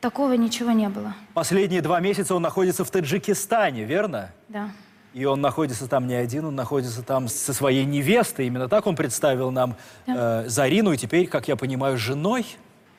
[0.00, 1.14] Такого ничего не было.
[1.34, 4.32] Последние два месяца он находится в Таджикистане, верно?
[4.48, 4.70] Да.
[5.12, 8.46] И он находится там не один, он находится там со своей невестой.
[8.46, 10.44] Именно так он представил нам да.
[10.44, 12.46] э, Зарину, и теперь, как я понимаю, женой.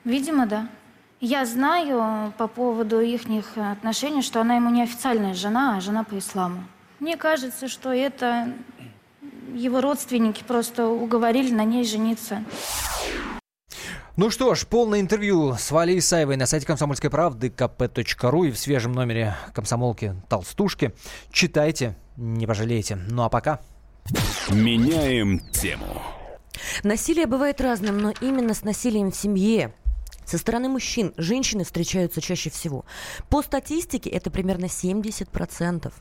[0.04, 0.68] Видимо, да.
[1.20, 3.22] Я знаю по поводу их
[3.56, 6.64] отношений, что она ему не официальная жена, а жена по исламу.
[6.98, 8.52] Мне кажется, что это
[9.54, 12.44] его родственники просто уговорили на ней жениться.
[14.16, 18.58] Ну что ж, полное интервью с Валей Исаевой на сайте комсомольской правды kp.ru и в
[18.58, 20.92] свежем номере комсомолки «Толстушки».
[21.30, 22.96] Читайте, не пожалеете.
[22.96, 23.60] Ну а пока.
[24.50, 26.02] Меняем тему.
[26.82, 29.72] Насилие бывает разным, но именно с насилием в семье
[30.24, 32.84] со стороны мужчин женщины встречаются чаще всего.
[33.28, 35.92] По статистике это примерно 70%.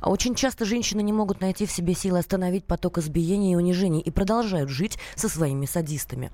[0.00, 4.00] А очень часто женщины не могут найти в себе силы остановить поток избиений и унижений
[4.00, 6.30] и продолжают жить со своими садистами.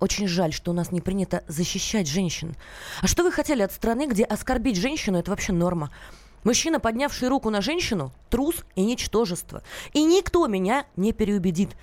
[0.00, 2.56] Очень жаль, что у нас не принято защищать женщин.
[3.02, 5.90] А что вы хотели от страны, где оскорбить женщину– это вообще норма?
[6.44, 9.62] Мужчина, поднявший руку на женщину, трус и ничтожество.
[9.92, 11.76] И никто меня не переубедит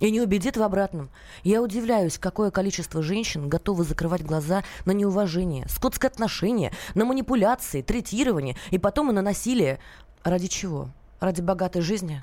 [0.00, 1.10] и не убедит в обратном.
[1.44, 8.56] Я удивляюсь, какое количество женщин готовы закрывать глаза на неуважение, скотское отношение, на манипуляции, третирование
[8.70, 9.78] и потом и на насилие.
[10.24, 10.88] Ради чего?
[11.20, 12.22] Ради богатой жизни?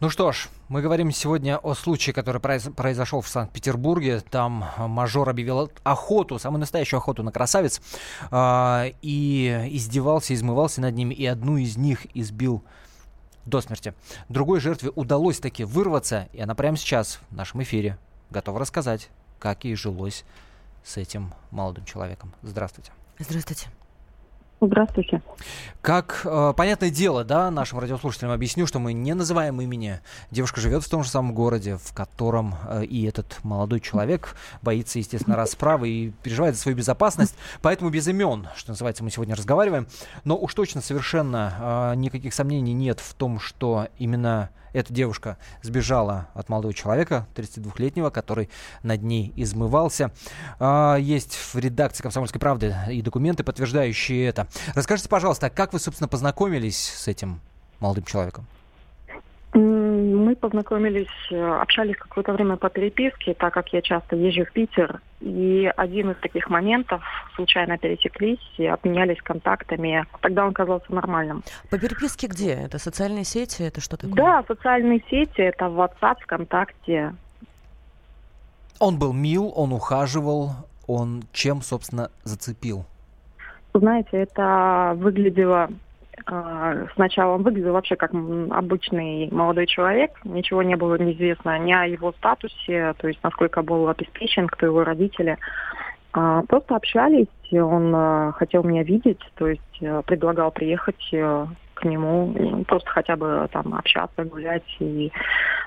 [0.00, 4.20] Ну что ж, мы говорим сегодня о случае, который произошел в Санкт-Петербурге.
[4.20, 7.82] Там мажор объявил охоту, самую настоящую охоту на красавиц,
[8.30, 12.64] э, и издевался, измывался над ними, и одну из них избил
[13.44, 13.92] до смерти.
[14.30, 17.98] Другой жертве удалось таки вырваться, и она прямо сейчас в нашем эфире
[18.30, 20.24] готова рассказать, как ей жилось
[20.82, 22.32] с этим молодым человеком.
[22.40, 22.90] Здравствуйте.
[23.18, 23.68] Здравствуйте.
[24.62, 25.22] Здравствуйте.
[25.80, 30.00] Как, э, понятное дело, да, нашим радиослушателям объясню, что мы не называем имени.
[30.30, 34.98] Девушка живет в том же самом городе, в котором э, и этот молодой человек боится,
[34.98, 37.34] естественно, расправы и переживает за свою безопасность.
[37.62, 39.86] Поэтому без имен, что называется, мы сегодня разговариваем.
[40.24, 46.28] Но уж точно совершенно э, никаких сомнений нет в том, что именно эта девушка сбежала
[46.34, 48.50] от молодого человека, 32-летнего, который
[48.82, 50.12] над ней измывался.
[50.58, 54.48] А, есть в редакции «Комсомольской правды» и документы, подтверждающие это.
[54.74, 57.40] Расскажите, пожалуйста, а как вы, собственно, познакомились с этим
[57.80, 58.46] молодым человеком?
[59.52, 65.00] Мы познакомились, э, общались какое-то время по переписке, так как я часто езжу в Питер.
[65.20, 67.02] И один из таких моментов
[67.34, 70.06] случайно пересеклись и обменялись контактами.
[70.20, 71.42] Тогда он казался нормальным.
[71.68, 72.52] По переписке где?
[72.52, 73.62] Это социальные сети?
[73.62, 74.14] Это что такое?
[74.14, 75.40] Да, социальные сети.
[75.40, 77.14] Это WhatsApp, ВКонтакте.
[78.78, 80.52] Он был мил, он ухаживал.
[80.86, 82.84] Он чем, собственно, зацепил?
[83.74, 85.68] Знаете, это выглядело
[86.94, 92.12] сначала он выглядел вообще как обычный молодой человек, ничего не было неизвестно ни о его
[92.12, 95.38] статусе, то есть насколько был обеспечен, кто его родители.
[96.12, 99.62] А, просто общались, он а, хотел меня видеть, то есть
[100.06, 105.10] предлагал приехать э, к нему, просто хотя бы там общаться, гулять, и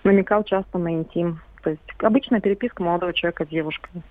[0.03, 1.41] намекал часто на интим.
[1.63, 4.03] То есть обычная переписка молодого человека с девушкой.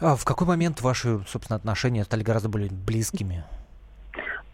[0.00, 3.44] А в какой момент ваши, собственно, отношения стали гораздо более близкими?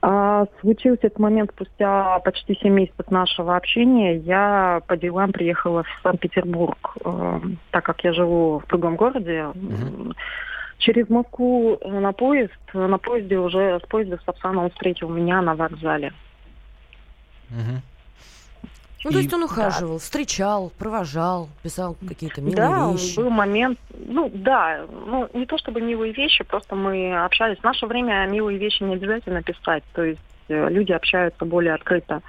[0.03, 4.17] А, случился этот момент спустя почти 7 месяцев нашего общения.
[4.17, 9.47] Я по делам приехала в Санкт-Петербург, э, так как я живу в другом городе.
[9.49, 10.15] Угу.
[10.79, 16.15] Через Москву на поезд, на поезде уже с поезда Сапсана он встретил меня на вокзале.
[17.51, 17.83] Угу.
[19.05, 19.13] Ну, и...
[19.15, 19.99] то есть он ухаживал, да.
[19.99, 23.17] встречал, провожал, писал какие-то милые да, вещи.
[23.17, 27.59] Да, был момент, ну, да, ну, не то чтобы милые вещи, просто мы общались.
[27.59, 32.23] В наше время милые вещи не обязательно писать, то есть э, люди общаются более открыто.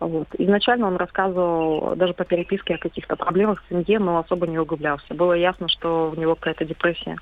[0.00, 0.28] Вот.
[0.38, 5.14] Изначально он рассказывал даже по переписке о каких-то проблемах в семье, но особо не углублялся.
[5.14, 7.16] Было ясно, что у него какая-то депрессия.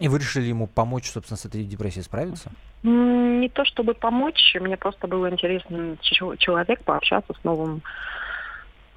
[0.00, 2.50] И вы решили ему помочь, собственно, с этой депрессией справиться?
[2.82, 7.82] Не то чтобы помочь, мне просто было интересно человек пообщаться с новым.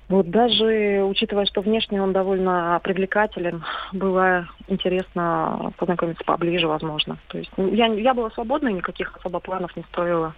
[0.10, 7.18] Вот даже учитывая, что внешне он довольно привлекателен, было интересно познакомиться поближе, возможно.
[7.28, 10.34] То есть я, я была свободна, никаких особо планов не строила.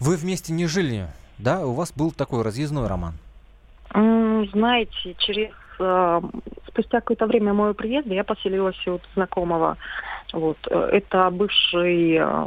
[0.00, 1.06] Вы вместе не жили,
[1.38, 1.64] да?
[1.66, 3.14] У вас был такой разъездной роман?
[3.92, 6.20] Знаете, через э,
[6.68, 9.76] спустя какое-то время моего приезда я поселилась у знакомого.
[10.32, 10.58] Вот.
[10.70, 12.46] Э, это бывший, э,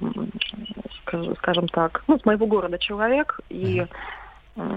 [1.38, 3.86] скажем так, ну, с моего города человек, и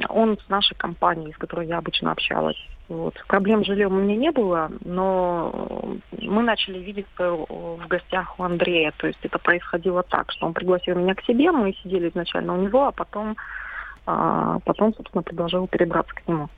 [0.09, 2.57] он с нашей компанией, с которой я обычно общалась.
[2.89, 3.15] Вот.
[3.27, 8.93] Проблем с жильем у меня не было, но мы начали видеться в гостях у Андрея.
[8.99, 12.61] То есть это происходило так, что он пригласил меня к себе, мы сидели изначально у
[12.61, 13.37] него, а потом,
[14.07, 16.49] а потом собственно, предложил перебраться к нему.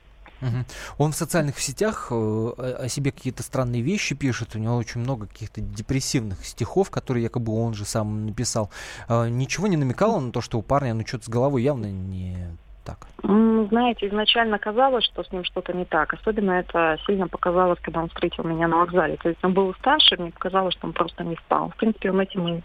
[0.97, 4.55] Он в социальных сетях э, о себе какие-то странные вещи пишет.
[4.55, 8.69] У него очень много каких-то депрессивных стихов, которые якобы он же сам написал.
[9.07, 12.57] А, ничего не намекало на то, что у парня ну что-то с головой явно не
[12.85, 13.07] так?
[13.23, 16.13] Знаете, изначально казалось, что с ним что-то не так.
[16.13, 19.17] Особенно это сильно показалось, когда он встретил меня на вокзале.
[19.17, 21.71] То есть он был старше, мне показалось, что он просто не спал.
[21.71, 22.61] В принципе, он этим и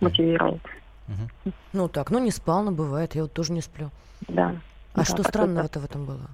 [0.00, 0.58] мотивировал.
[1.72, 3.14] Ну так, ну не спал, но бывает.
[3.14, 3.90] Я вот тоже не сплю.
[4.28, 4.56] Да.
[4.94, 6.28] А да, что странного-то в этом было?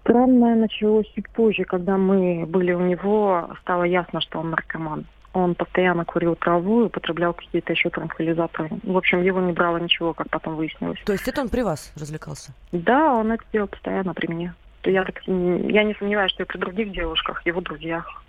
[0.00, 5.06] Странное началось чуть позже, когда мы были у него, стало ясно, что он наркоман.
[5.32, 8.70] Он постоянно курил траву и употреблял какие-то еще транквилизаторы.
[8.82, 10.98] В общем, его не брало ничего, как потом выяснилось.
[11.04, 12.52] То есть это он при вас развлекался?
[12.72, 14.54] Да, он это делал постоянно при мне.
[14.84, 18.24] Я, так, я не сомневаюсь, что и при других девушках, его друзьях.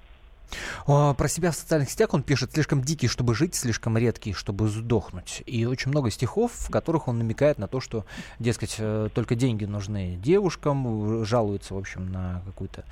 [0.85, 5.43] Про себя в социальных сетях он пишет слишком дикий, чтобы жить, слишком редкий, чтобы сдохнуть.
[5.45, 8.05] И очень много стихов, в которых он намекает на то, что,
[8.39, 12.83] дескать, э, только деньги нужны девушкам, жалуется, в общем, на какую-то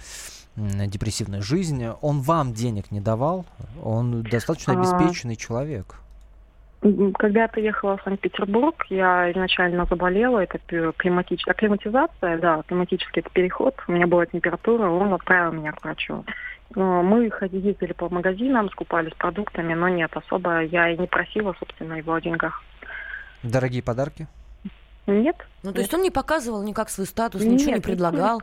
[0.56, 1.86] депрессивную жизнь.
[2.02, 3.45] Он вам денег не давал,
[3.82, 4.78] он достаточно а.
[4.78, 5.38] обеспеченный а...
[5.38, 5.95] человек.
[6.82, 10.60] Когда я приехала в Санкт-Петербург, я изначально заболела, это
[10.95, 16.24] климатическая акклиматизация, да, климатический переход, у меня была температура, он отправил меня к врачу.
[16.75, 22.13] Мы ездили по магазинам, скупались продуктами, но нет, особо я и не просила, собственно, его
[22.13, 22.63] о деньгах.
[23.41, 24.27] Дорогие подарки?
[25.08, 25.36] Нет.
[25.63, 28.41] Ну, то есть он не показывал никак свой статус, нет, ничего не предлагал?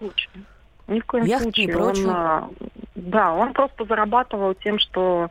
[0.88, 1.76] Ни в коем Яхт случае.
[1.76, 2.50] Он, а,
[2.94, 5.28] да, он просто зарабатывал тем, что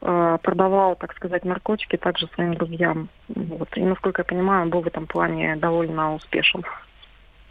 [0.00, 3.08] э, продавал, так сказать, наркотики также своим друзьям.
[3.28, 3.68] Вот.
[3.76, 6.64] И, насколько я понимаю, он был в этом плане довольно успешен.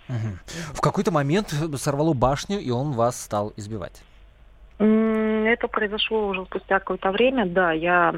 [0.10, 0.74] Угу.
[0.74, 4.02] В какой-то момент сорвало башню, и он вас стал избивать.
[4.80, 8.13] Это произошло уже спустя какое-то время, да, я...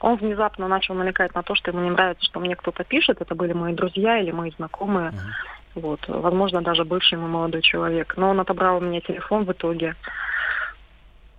[0.00, 3.34] Он внезапно начал намекать на то, что ему не нравится, что мне кто-то пишет, это
[3.34, 5.80] были мои друзья или мои знакомые, uh-huh.
[5.80, 8.14] вот, возможно, даже бывший мой молодой человек.
[8.16, 9.94] Но он отобрал у меня телефон в итоге,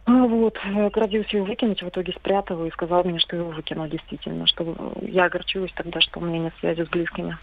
[0.06, 0.58] ну вот,
[0.94, 5.26] грозился его выкинуть, в итоге спрятал и сказал мне, что его выкинул действительно, что я
[5.26, 7.38] огорчилась тогда, что у меня нет связи с близкими.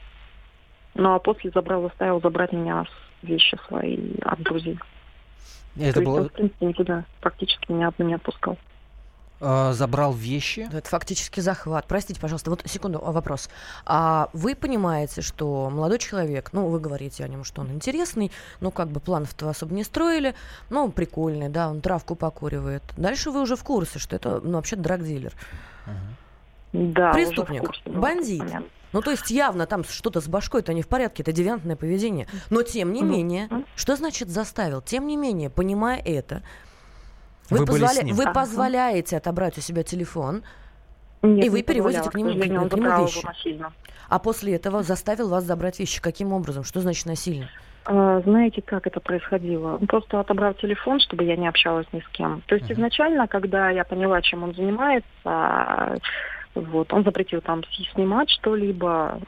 [0.95, 2.85] Ну а после забрал, заставил забрать меня
[3.23, 4.79] вещи свои от друзей.
[5.77, 6.19] Это То было...
[6.19, 8.59] есть он, в принципе, никуда практически меня одну не отпускал.
[9.43, 10.69] А, забрал вещи.
[10.71, 11.87] Это фактически захват.
[11.89, 13.49] Простите, пожалуйста, вот секунду, а, вопрос.
[13.87, 18.31] А вы понимаете, что молодой человек, ну, вы говорите о нем, что он интересный,
[18.61, 20.35] ну, как бы планов-то особо не строили,
[20.69, 22.83] ну, он прикольный, да, он травку покуривает.
[22.99, 25.33] Дальше вы уже в курсе, что это, ну, вообще драгдилер.
[25.87, 26.93] Угу.
[26.93, 28.41] Да, Преступник, курсе, бандит.
[28.41, 28.67] Понятно.
[28.93, 32.27] Ну, то есть явно там что-то с башкой-то не в порядке, это девиантное поведение.
[32.51, 34.83] Но тем не менее, что значит заставил?
[34.83, 36.43] Тем не менее, понимая это,
[37.49, 38.15] вы, вы, позволя...
[38.15, 40.43] вы позволяете отобрать у себя телефон,
[41.23, 42.31] нет, и вы перевозите к нему,
[42.69, 43.27] к нему вещи.
[44.09, 46.01] А после этого заставил вас забрать вещи.
[46.01, 46.65] Каким образом?
[46.65, 47.49] Что значит насильно?
[47.85, 49.77] А, знаете, как это происходило?
[49.77, 52.43] Он просто отобрал телефон, чтобы я не общалась ни с кем.
[52.47, 56.01] То есть изначально, когда я поняла, чем он занимается,
[56.55, 59.21] вот, он запретил там снимать что-либо,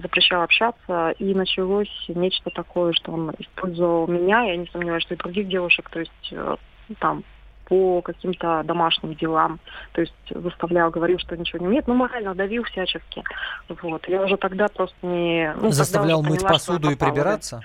[0.00, 5.18] запрещал общаться, и началось нечто такое, что он использовал меня, я не сомневаюсь, что и
[5.18, 6.56] других девушек, то есть э,
[7.00, 7.24] там
[7.66, 9.58] по каким-то домашним делам.
[9.92, 13.24] То есть заставлял, говорил, что ничего не умеет, но морально давил всячески.
[13.68, 14.06] Вот.
[14.08, 15.52] Я уже тогда просто не...
[15.56, 17.62] Ну, Заставлял мыть поняла, посуду и прибираться?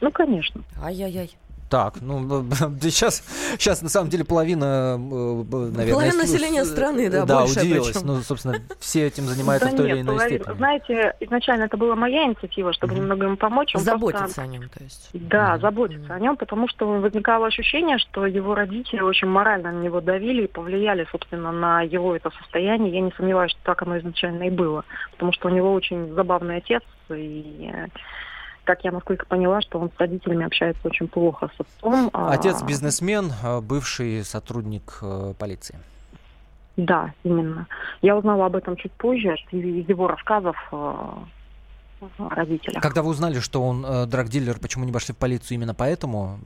[0.00, 0.62] Ну, конечно.
[0.82, 1.30] Ай-яй-яй.
[1.68, 2.44] Так, ну
[2.80, 3.24] сейчас,
[3.58, 7.88] сейчас на самом деле половина, э, наверное, половина населения страны, да, да, больше удивилась.
[7.88, 8.06] Причем.
[8.06, 10.54] Ну, собственно, все этим занимаются да в той нет, или иной степени.
[10.54, 12.98] Знаете, изначально это была моя инициатива, чтобы mm-hmm.
[12.98, 13.74] немного ему помочь.
[13.74, 14.42] Он заботиться просто...
[14.42, 15.10] о нем, то есть.
[15.12, 15.60] Да, mm-hmm.
[15.60, 20.44] заботиться о нем, потому что возникало ощущение, что его родители очень морально на него давили
[20.44, 22.92] и повлияли, собственно, на его это состояние.
[22.92, 26.58] Я не сомневаюсь, что так оно изначально и было, потому что у него очень забавный
[26.58, 27.70] отец и
[28.66, 32.10] как я насколько поняла, что он с родителями общается очень плохо с отцом.
[32.12, 35.78] А Отец бизнесмен, а, бывший сотрудник э, полиции.
[36.76, 37.66] Да, именно.
[38.02, 40.94] Я узнала об этом чуть позже из его рассказов э,
[42.18, 42.82] родителях.
[42.82, 46.38] Когда вы узнали, что он э, драгдилер, почему не пошли в полицию именно поэтому,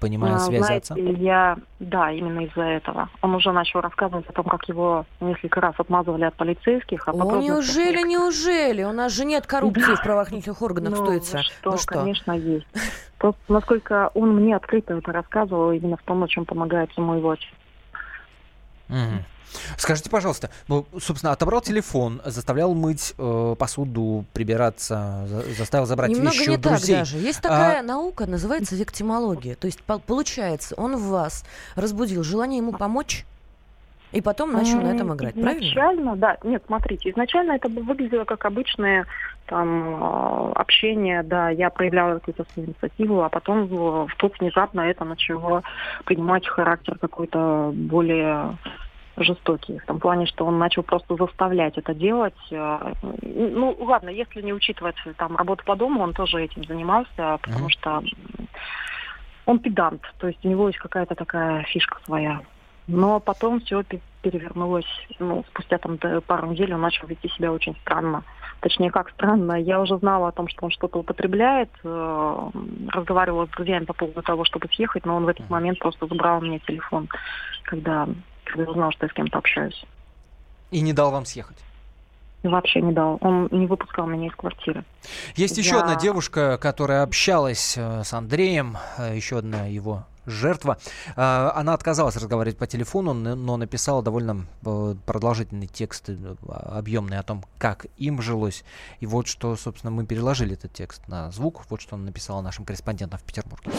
[0.00, 1.02] понимая а, связь Знаете, отца?
[1.02, 3.08] Я, да, именно из-за этого.
[3.22, 7.08] Он уже начал рассказывать о том, как его несколько раз отмазывали от полицейских.
[7.08, 8.82] А о, неужели, неужели?
[8.82, 9.96] У нас же нет коррупции да.
[9.96, 11.42] в правоохранительных органах, ну, стоится.
[11.42, 12.66] Что, ну что, конечно, есть.
[13.18, 17.30] Просто насколько он мне открыто это рассказывал, именно в том, о чем помогает ему его
[17.30, 17.48] отец.
[19.76, 26.36] Скажите, пожалуйста, ну, собственно, отобрал телефон, заставлял мыть э, посуду, прибираться, за, заставил забрать Немного
[26.36, 26.96] вещи не у друзей.
[26.96, 27.18] Так даже.
[27.18, 27.82] Есть такая а...
[27.82, 29.54] наука, называется виктимология.
[29.54, 31.44] То есть, получается, он в вас
[31.76, 33.24] разбудил желание ему помочь,
[34.12, 36.16] и потом начал на этом играть, изначально, правильно?
[36.16, 36.36] да.
[36.44, 39.06] Нет, смотрите, изначально это выглядело как обычное
[39.46, 45.62] там а, общение, да, я проявляла какую-то свою инициативу, а потом вдруг внезапно это начало
[46.04, 48.56] принимать характер какой-то более
[49.16, 52.34] жестокий, в том плане, что он начал просто заставлять это делать.
[52.50, 57.66] Э, ну, ладно, если не учитывать там работу по дому, он тоже этим занимался, потому
[57.66, 57.70] mm-hmm.
[57.70, 58.02] что
[59.46, 62.40] он педант, то есть у него есть какая-то такая фишка своя.
[62.86, 63.82] Но потом все
[64.22, 64.86] перевернулось,
[65.18, 68.24] ну, спустя там пару недель он начал вести себя очень странно.
[68.60, 72.50] Точнее, как странно, я уже знала о том, что он что-то употребляет, э,
[72.92, 76.38] разговаривала с друзьями по поводу того, чтобы съехать, но он в этот момент просто забрал
[76.38, 77.08] у меня телефон,
[77.64, 78.06] когда
[78.44, 79.84] когда узнал, что я с кем-то общаюсь.
[80.70, 81.56] И не дал вам съехать?
[82.44, 83.18] Вообще не дал.
[83.22, 84.84] Он не выпускал меня из квартиры.
[85.34, 85.62] Есть Я...
[85.62, 90.78] еще одна девушка, которая общалась э, с Андреем, э, еще одна его жертва.
[91.16, 94.46] Э, она отказалась разговаривать по телефону, но написала довольно
[95.06, 96.10] продолжительный текст,
[96.46, 98.62] объемный о том, как им жилось.
[99.00, 101.62] И вот что, собственно, мы переложили этот текст на звук.
[101.70, 103.70] Вот что она написала нашим корреспондентам в Петербурге.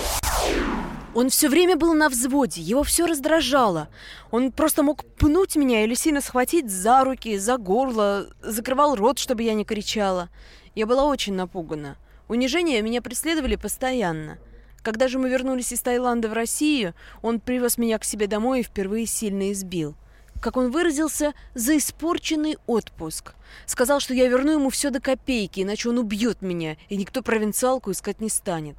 [1.16, 3.88] Он все время был на взводе, его все раздражало.
[4.32, 9.44] Он просто мог пнуть меня или сильно схватить за руки, за горло, закрывал рот, чтобы
[9.44, 10.28] я не кричала.
[10.76, 11.96] Я была очень напугана.
[12.28, 14.40] Унижения меня преследовали постоянно.
[14.84, 18.64] Когда же мы вернулись из Таиланда в Россию, он привез меня к себе домой и
[18.64, 19.96] впервые сильно избил.
[20.42, 23.36] Как он выразился, за испорченный отпуск.
[23.66, 27.92] Сказал, что я верну ему все до копейки, иначе он убьет меня, и никто провинциалку
[27.92, 28.76] искать не станет.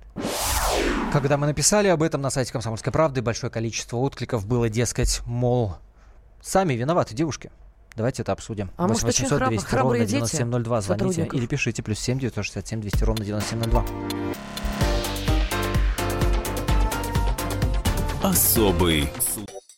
[1.12, 5.76] Когда мы написали об этом на сайте «Комсомольской правды», большое количество откликов было, дескать, мол,
[6.42, 7.50] сами виноваты девушки.
[7.96, 8.70] Давайте это обсудим.
[8.76, 9.48] А 8 800 храб...
[9.48, 10.80] 200 ровно 9702.
[10.82, 11.82] Звоните или пишите.
[11.82, 13.84] Плюс 7 967 200 ровно 9702.
[18.22, 19.08] Особый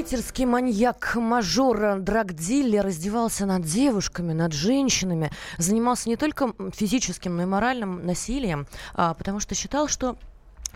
[0.00, 8.06] Питерский маньяк-мажор, драгдиллер раздевался над девушками, над женщинами, занимался не только физическим, но и моральным
[8.06, 10.16] насилием, а, потому что считал, что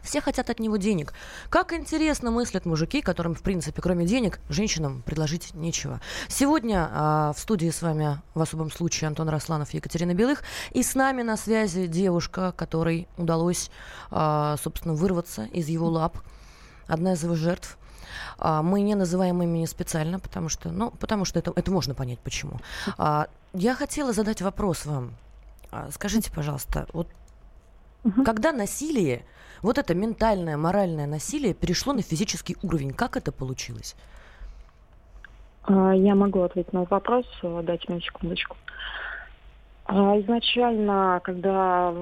[0.02, 1.14] все хотят от него денег.
[1.48, 6.02] Как интересно мыслят мужики, которым, в принципе, кроме денег, женщинам предложить нечего.
[6.28, 10.42] Сегодня а, в студии с вами в особом случае Антон Росланов и Екатерина Белых.
[10.72, 13.70] И с нами на связи девушка, которой удалось,
[14.10, 16.18] а, собственно, вырваться из его лап.
[16.86, 17.78] Одна из его жертв.
[18.38, 22.18] А, мы не называем имени специально, потому что, ну, потому что это, это можно понять,
[22.18, 22.60] почему.
[22.98, 25.14] А, я хотела задать вопрос вам.
[25.70, 27.08] А, скажите, пожалуйста, вот
[28.24, 29.24] когда насилие,
[29.62, 33.96] вот это ментальное, моральное насилие перешло на физический уровень, как это получилось?
[35.66, 38.56] Я могу ответить на вопрос, дайте мне секундочку.
[39.86, 41.92] А, изначально, когда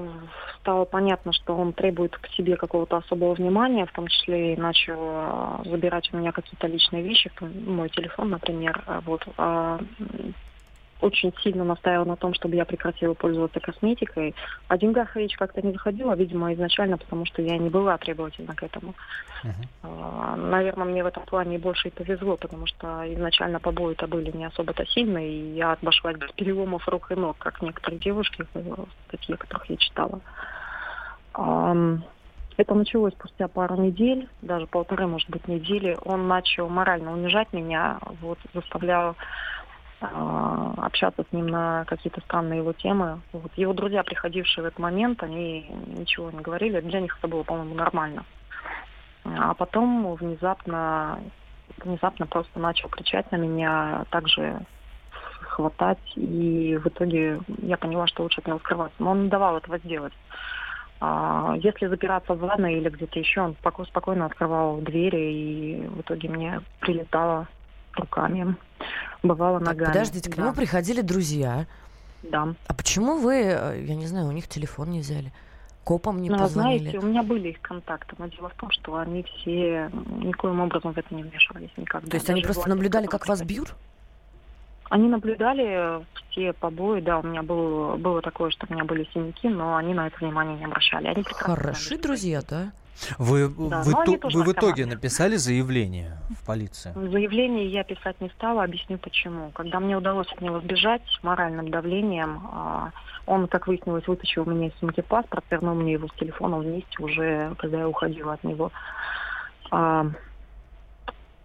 [0.60, 4.98] стало понятно, что он требует к себе какого-то особого внимания, в том числе и начал
[4.98, 9.26] а, забирать у меня какие-то личные вещи, мой телефон, например, а, вот,
[11.02, 14.34] очень сильно настаивал на том, чтобы я прекратила пользоваться косметикой.
[14.68, 18.62] О деньгах речь как-то не заходила, видимо, изначально, потому что я не была требовательна к
[18.62, 18.94] этому.
[19.44, 20.36] Uh-huh.
[20.36, 24.86] Наверное, мне в этом плане больше и повезло, потому что изначально побои-то были не особо-то
[24.86, 28.46] сильные, и я обошлась без переломов рук и ног, как некоторые девушки,
[29.10, 30.20] такие, которых я читала.
[32.58, 35.96] Это началось спустя пару недель, даже полторы, может быть, недели.
[36.04, 39.14] Он начал морально унижать меня, вот, заставлял а,
[40.02, 43.20] общаться с ним на какие-то странные его темы.
[43.32, 46.80] Вот его друзья, приходившие в этот момент, они ничего не говорили.
[46.80, 48.24] Для них это было, по-моему, нормально.
[49.24, 51.20] А потом внезапно,
[51.78, 54.60] внезапно просто начал кричать на меня, также
[55.42, 58.96] хватать, и в итоге я поняла, что лучше от него скрываться.
[58.98, 60.12] Но он не давал этого сделать.
[61.00, 66.28] А, если запираться в ванной или где-то еще, он спокойно открывал двери, и в итоге
[66.28, 67.48] мне прилетало
[67.94, 68.56] руками,
[69.22, 69.88] бывало так, ногами.
[69.88, 70.42] Подождите, к да.
[70.42, 71.66] нему приходили друзья.
[72.22, 72.54] Да.
[72.66, 75.32] А почему вы, э, я не знаю, у них телефон не взяли?
[75.84, 76.90] Копам не ну, позвонили?
[76.90, 79.90] Знаете, у меня были их контакты, но дело в том, что они все
[80.20, 82.08] никоим образом в это не вмешивались никогда.
[82.08, 83.74] То есть они просто наблюдали, как вас бьют?
[84.90, 89.48] Они наблюдали все побои, да, у меня было, было такое, что у меня были синяки,
[89.48, 91.08] но они на это внимание не обращали.
[91.08, 92.72] Они Хороши друзья, да?
[93.18, 96.94] Вы, да, вы, то, вы в итоге написали заявление в полицию?
[96.94, 99.50] Заявление я писать не стала, объясню почему.
[99.50, 102.90] Когда мне удалось от него сбежать моральным давлением, а,
[103.26, 107.02] он, как выяснилось, вытащил у меня из сумки паспорт, вернул мне его с телефоном вместе
[107.02, 108.70] уже, когда я уходила от него.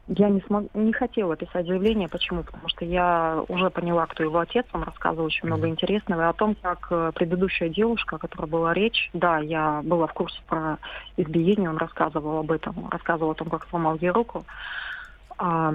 [0.08, 2.08] А, я не, смог, не хотела писать заявление.
[2.08, 2.43] Почему?
[2.43, 4.66] Потому что я уже поняла, кто его отец.
[4.74, 6.22] Он рассказывал очень много интересного.
[6.22, 10.14] И о том, как э, предыдущая девушка, о которой была речь, да, я была в
[10.14, 10.78] курсе про
[11.18, 12.89] избиение, он рассказывал об этом.
[12.89, 14.45] Рассказывал о том, как сломал ей руку.
[15.38, 15.74] А,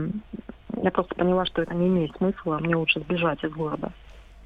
[0.76, 2.59] я просто поняла, что это не имеет смысла.
[2.59, 3.93] Мне лучше сбежать из города.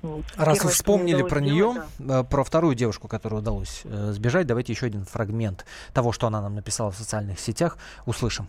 [0.03, 0.24] Вот.
[0.37, 2.20] Раз Первое, вы вспомнили про нее, да.
[2.20, 6.41] Э, про вторую девушку, которую удалось э, сбежать, давайте еще один фрагмент того, что она
[6.43, 8.47] нам написала в социальных сетях, услышим.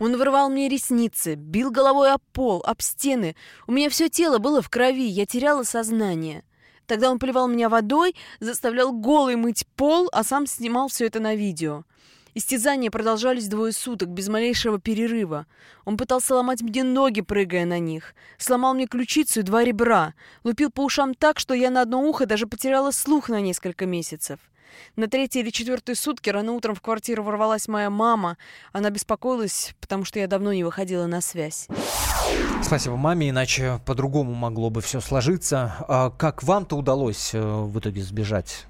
[0.00, 3.36] Он вырвал мне ресницы, бил головой об пол, об стены.
[3.66, 6.42] У меня все тело было в крови, я теряла сознание.
[6.86, 11.34] Тогда он поливал меня водой, заставлял голый мыть пол, а сам снимал все это на
[11.34, 11.84] видео.
[12.32, 15.46] Истязания продолжались двое суток, без малейшего перерыва.
[15.84, 18.14] Он пытался ломать мне ноги, прыгая на них.
[18.38, 20.14] Сломал мне ключицу и два ребра.
[20.44, 24.38] Лупил по ушам так, что я на одно ухо даже потеряла слух на несколько месяцев.
[24.96, 28.36] На третьи или четвертые сутки рано утром в квартиру ворвалась моя мама.
[28.72, 31.68] Она беспокоилась, потому что я давно не выходила на связь.
[32.62, 35.74] Спасибо маме, иначе по-другому могло бы все сложиться.
[35.88, 38.66] А как вам-то удалось э, в итоге сбежать?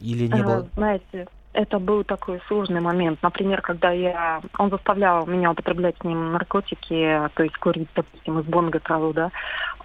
[0.00, 0.68] Или не было?
[0.74, 3.18] Знаете, это был такой сложный момент.
[3.22, 4.40] Например, когда я...
[4.58, 9.30] Он заставлял меня употреблять с ним наркотики, то есть курить, допустим, из бонга траву, да,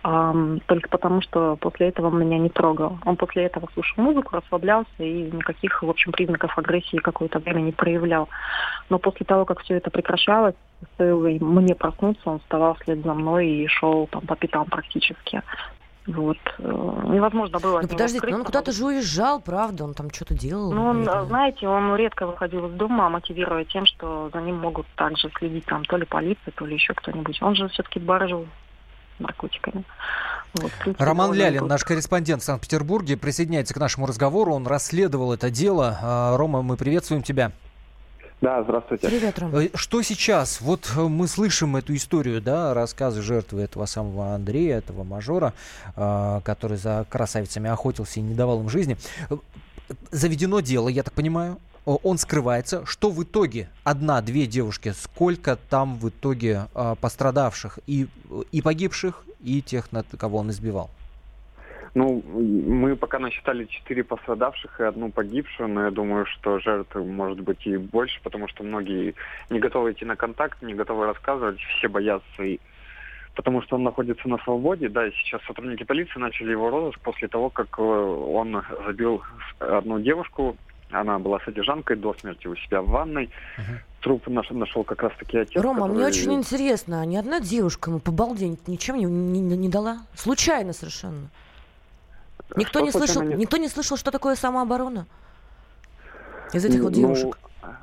[0.04, 3.00] эм, только потому, что после этого он меня не трогал.
[3.04, 7.72] Он после этого слушал музыку, расслаблялся и никаких, в общем, признаков агрессии какое-то время не
[7.72, 8.30] проявлял.
[8.90, 10.56] Но после того, как все это прекращалось,
[10.94, 15.42] стоило мне проснуться, он вставал вслед за мной и шел там по пятам практически.
[16.08, 16.38] Вот.
[16.60, 16.64] Э,
[17.10, 17.82] невозможно было.
[17.82, 19.86] Ну, подождите, он куда-то же уезжал, правда?
[19.86, 20.72] Он там что-то делал?
[20.72, 25.32] Ну, он, знаете, он редко выходил из дома, мотивируя тем, что за ним могут также
[25.40, 27.42] следить там то ли полиция, то ли еще кто-нибудь.
[27.42, 28.48] Он же все-таки баржил
[29.18, 29.84] наркотиками.
[30.54, 34.54] Вот, Роман Лялин, наш корреспондент в Санкт-Петербурге, присоединяется к нашему разговору.
[34.54, 35.98] Он расследовал это дело.
[36.02, 37.52] А, Рома, мы приветствуем тебя.
[38.46, 39.08] Да, здравствуйте.
[39.08, 39.56] Привет, Ром.
[39.56, 40.62] Э, что сейчас?
[40.62, 45.56] Вот э, мы слышим эту историю, да, рассказы жертвы этого самого Андрея, этого мажора,
[45.96, 48.98] э, который за красавицами охотился и не давал им жизни.
[50.12, 51.58] Заведено дело, я так понимаю.
[51.86, 52.86] Он скрывается.
[52.86, 53.68] Что в итоге?
[53.84, 54.94] Одна-две девушки.
[54.96, 56.68] Сколько там в итоге
[57.02, 58.08] пострадавших и,
[58.52, 60.92] и погибших, и тех, над кого он избивал?
[61.96, 67.40] Ну, мы пока насчитали четыре пострадавших и одну погибшую, но я думаю, что жертв может
[67.40, 69.16] быть и больше, потому что многие
[69.50, 72.60] не готовы идти на контакт, не готовы рассказывать, все боятся и
[73.34, 77.28] потому что он находится на свободе, да, и сейчас сотрудники полиции начали его розыск после
[77.28, 79.22] того, как э, он забил
[79.60, 80.58] одну девушку,
[80.92, 83.30] она была содержанкой до смерти у себя в ванной.
[83.58, 83.78] Uh-huh.
[84.02, 85.62] Труп наш, нашел как раз-таки отец.
[85.62, 85.96] Рома, который...
[85.96, 90.00] мне очень интересно, а ни одна девушка ему по балде ничем не, не, не дала?
[90.14, 91.30] Случайно совершенно.
[92.56, 93.36] Никто не слышал, не...
[93.36, 95.08] никто не слышал, что такое самооборона?
[96.54, 97.38] Из этих вот девушек?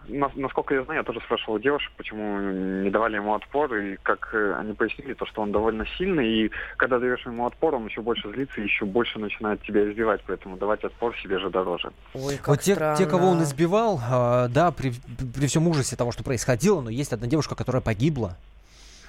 [0.09, 2.39] Ну, насколько я знаю, я тоже спрашивал девушек, почему
[2.83, 6.51] не давали ему отпор, и как э, они пояснили, то, что он довольно сильный, и
[6.77, 10.57] когда даешь ему отпор, он еще больше злится и еще больше начинает тебя избивать, поэтому
[10.57, 11.93] давать отпор себе же дороже.
[12.15, 14.93] Ой, как вот те, те, кого он избивал, э, да, при,
[15.35, 18.37] при всем ужасе того, что происходило, но есть одна девушка, которая погибла.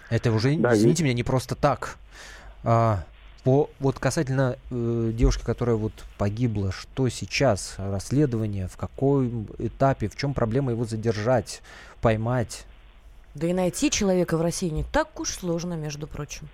[0.10, 1.06] Это уже, да, извините и...
[1.06, 1.97] меня, не просто так.
[2.64, 3.04] А,
[3.44, 10.16] по, вот касательно э, девушки, которая вот погибла, что сейчас расследование, в каком этапе, в
[10.16, 11.62] чем проблема его задержать,
[12.02, 12.66] поймать?
[13.36, 16.48] Да и найти человека в России не так уж сложно, между прочим.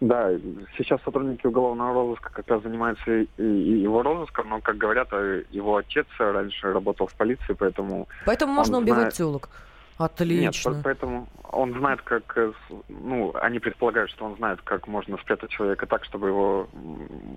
[0.00, 0.30] Да,
[0.76, 5.44] сейчас сотрудники уголовного розыска как раз занимаются и, и его розыском, но, как говорят, э,
[5.50, 8.08] его отец раньше работал в полиции, поэтому...
[8.26, 9.14] Поэтому можно убивать знает...
[9.14, 9.48] телок.
[9.96, 10.70] Отлично.
[10.70, 12.52] Нет, поэтому он знает, как, э,
[12.88, 16.68] ну, они предполагают, что он знает, как можно спрятать человека так, чтобы его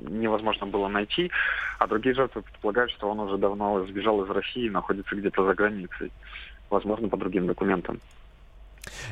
[0.09, 1.31] невозможно было найти,
[1.77, 5.53] а другие жертвы предполагают, что он уже давно сбежал из России и находится где-то за
[5.53, 6.11] границей,
[6.69, 7.99] возможно, по другим документам.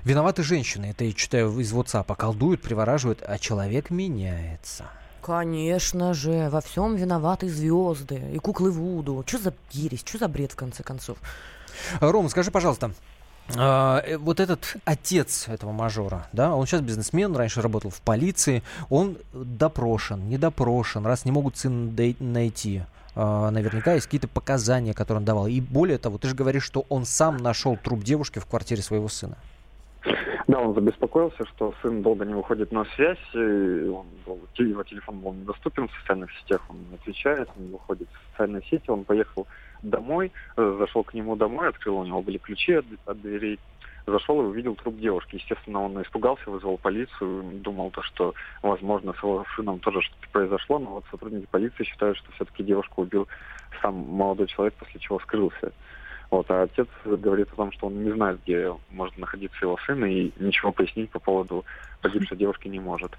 [0.03, 4.85] Виноваты женщины, это я читаю из WhatsApp, колдуют, привораживают, а человек меняется.
[5.21, 9.23] Конечно же, во всем виноваты звезды и куклы Вуду.
[9.27, 11.17] Что за ересь, что за бред, в конце концов?
[11.99, 13.14] Рома, скажи, пожалуйста, а,
[13.49, 19.17] э, вот этот отец этого мажора, да, он сейчас бизнесмен, раньше работал в полиции, он
[19.33, 22.83] допрошен, не допрошен, раз не могут сына найти.
[23.15, 25.47] Uh, наверняка есть какие-то показания, которые он давал.
[25.47, 29.07] И более того, ты же говоришь, что он сам нашел труп девушки в квартире своего
[29.07, 29.37] сына.
[30.47, 34.05] Да, он забеспокоился, что сын долго не выходит на связь, и он,
[34.57, 38.89] его телефон был недоступен в социальных сетях, он не отвечает, он выходит в социальные сети,
[38.89, 39.47] он поехал
[39.89, 43.59] домой, зашел к нему домой, открыл, у него были ключи от, от дверей,
[44.07, 45.35] зашел и увидел труп девушки.
[45.35, 50.79] Естественно, он испугался, вызвал полицию, думал, то, что, возможно, с его сыном тоже что-то произошло,
[50.79, 53.27] но вот сотрудники полиции считают, что все-таки девушку убил
[53.81, 55.71] сам молодой человек, после чего скрылся.
[56.31, 60.03] Вот, а отец говорит о том, что он не знает, где может находиться его сын,
[60.05, 61.63] и ничего пояснить по поводу
[62.01, 63.11] погибшей девушки не может.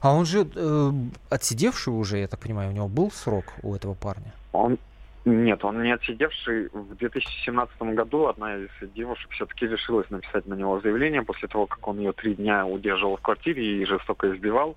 [0.00, 0.90] А он же э,
[1.28, 4.32] отсидевший уже, я так понимаю, у него был срок у этого парня?
[4.52, 4.78] Он,
[5.26, 6.68] нет, он не отсидевший.
[6.72, 11.86] В 2017 году одна из девушек все-таки решилась написать на него заявление после того, как
[11.88, 14.76] он ее три дня удерживал в квартире и жестоко избивал.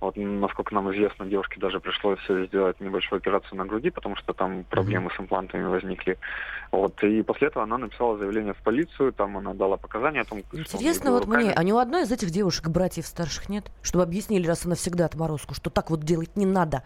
[0.00, 4.62] Вот, насколько нам известно, девушке даже пришлось сделать небольшую операцию на груди, потому что там
[4.70, 6.16] проблемы с имплантами возникли.
[6.70, 10.44] Вот, и после этого она написала заявление в полицию, там она дала показания о том,
[10.52, 11.42] Интересно вот руками.
[11.42, 13.64] мне, а ни у одной из этих девушек братьев старших нет?
[13.82, 16.84] Чтобы объяснили раз и навсегда отморозку, что так вот делать не надо.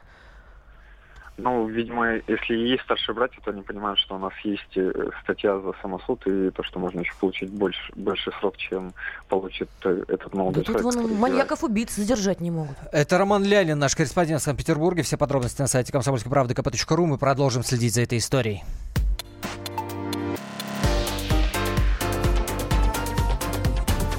[1.38, 5.58] Ну, видимо, если есть старшие братья, то они понимают, что у нас есть э, статья
[5.60, 8.92] за самосуд и то, что можно еще получить больше, больше срок, чем
[9.28, 10.92] получит э, этот молодой да человек.
[10.92, 12.76] Тут вон маньяков убийц задержать не могут.
[12.92, 15.02] Это Роман Лялин, наш корреспондент в Санкт-Петербурге.
[15.02, 17.06] Все подробности на сайте комсомольской правды kp.ru.
[17.06, 18.62] Мы продолжим следить за этой историей.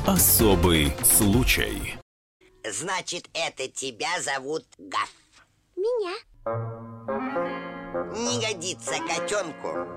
[0.08, 1.96] Особый случай.
[2.70, 5.10] Значит, это тебя зовут Гав.
[5.76, 6.14] Меня.
[6.46, 9.88] Не годится котенку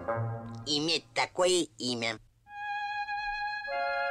[0.64, 2.18] иметь такое имя.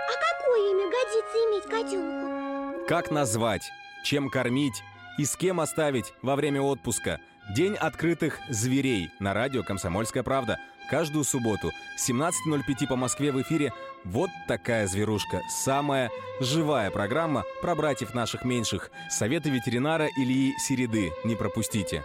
[0.07, 2.87] А какое имя годится иметь котенку?
[2.87, 3.71] Как назвать,
[4.03, 4.83] чем кормить
[5.17, 7.21] и с кем оставить во время отпуска?
[7.55, 10.57] День открытых зверей на радио «Комсомольская правда».
[10.89, 13.71] Каждую субботу 17.05 по Москве в эфире
[14.03, 15.41] «Вот такая зверушка».
[15.49, 16.11] Самая
[16.41, 18.91] живая программа про братьев наших меньших.
[19.09, 21.11] Советы ветеринара Ильи Середы.
[21.23, 22.03] Не пропустите.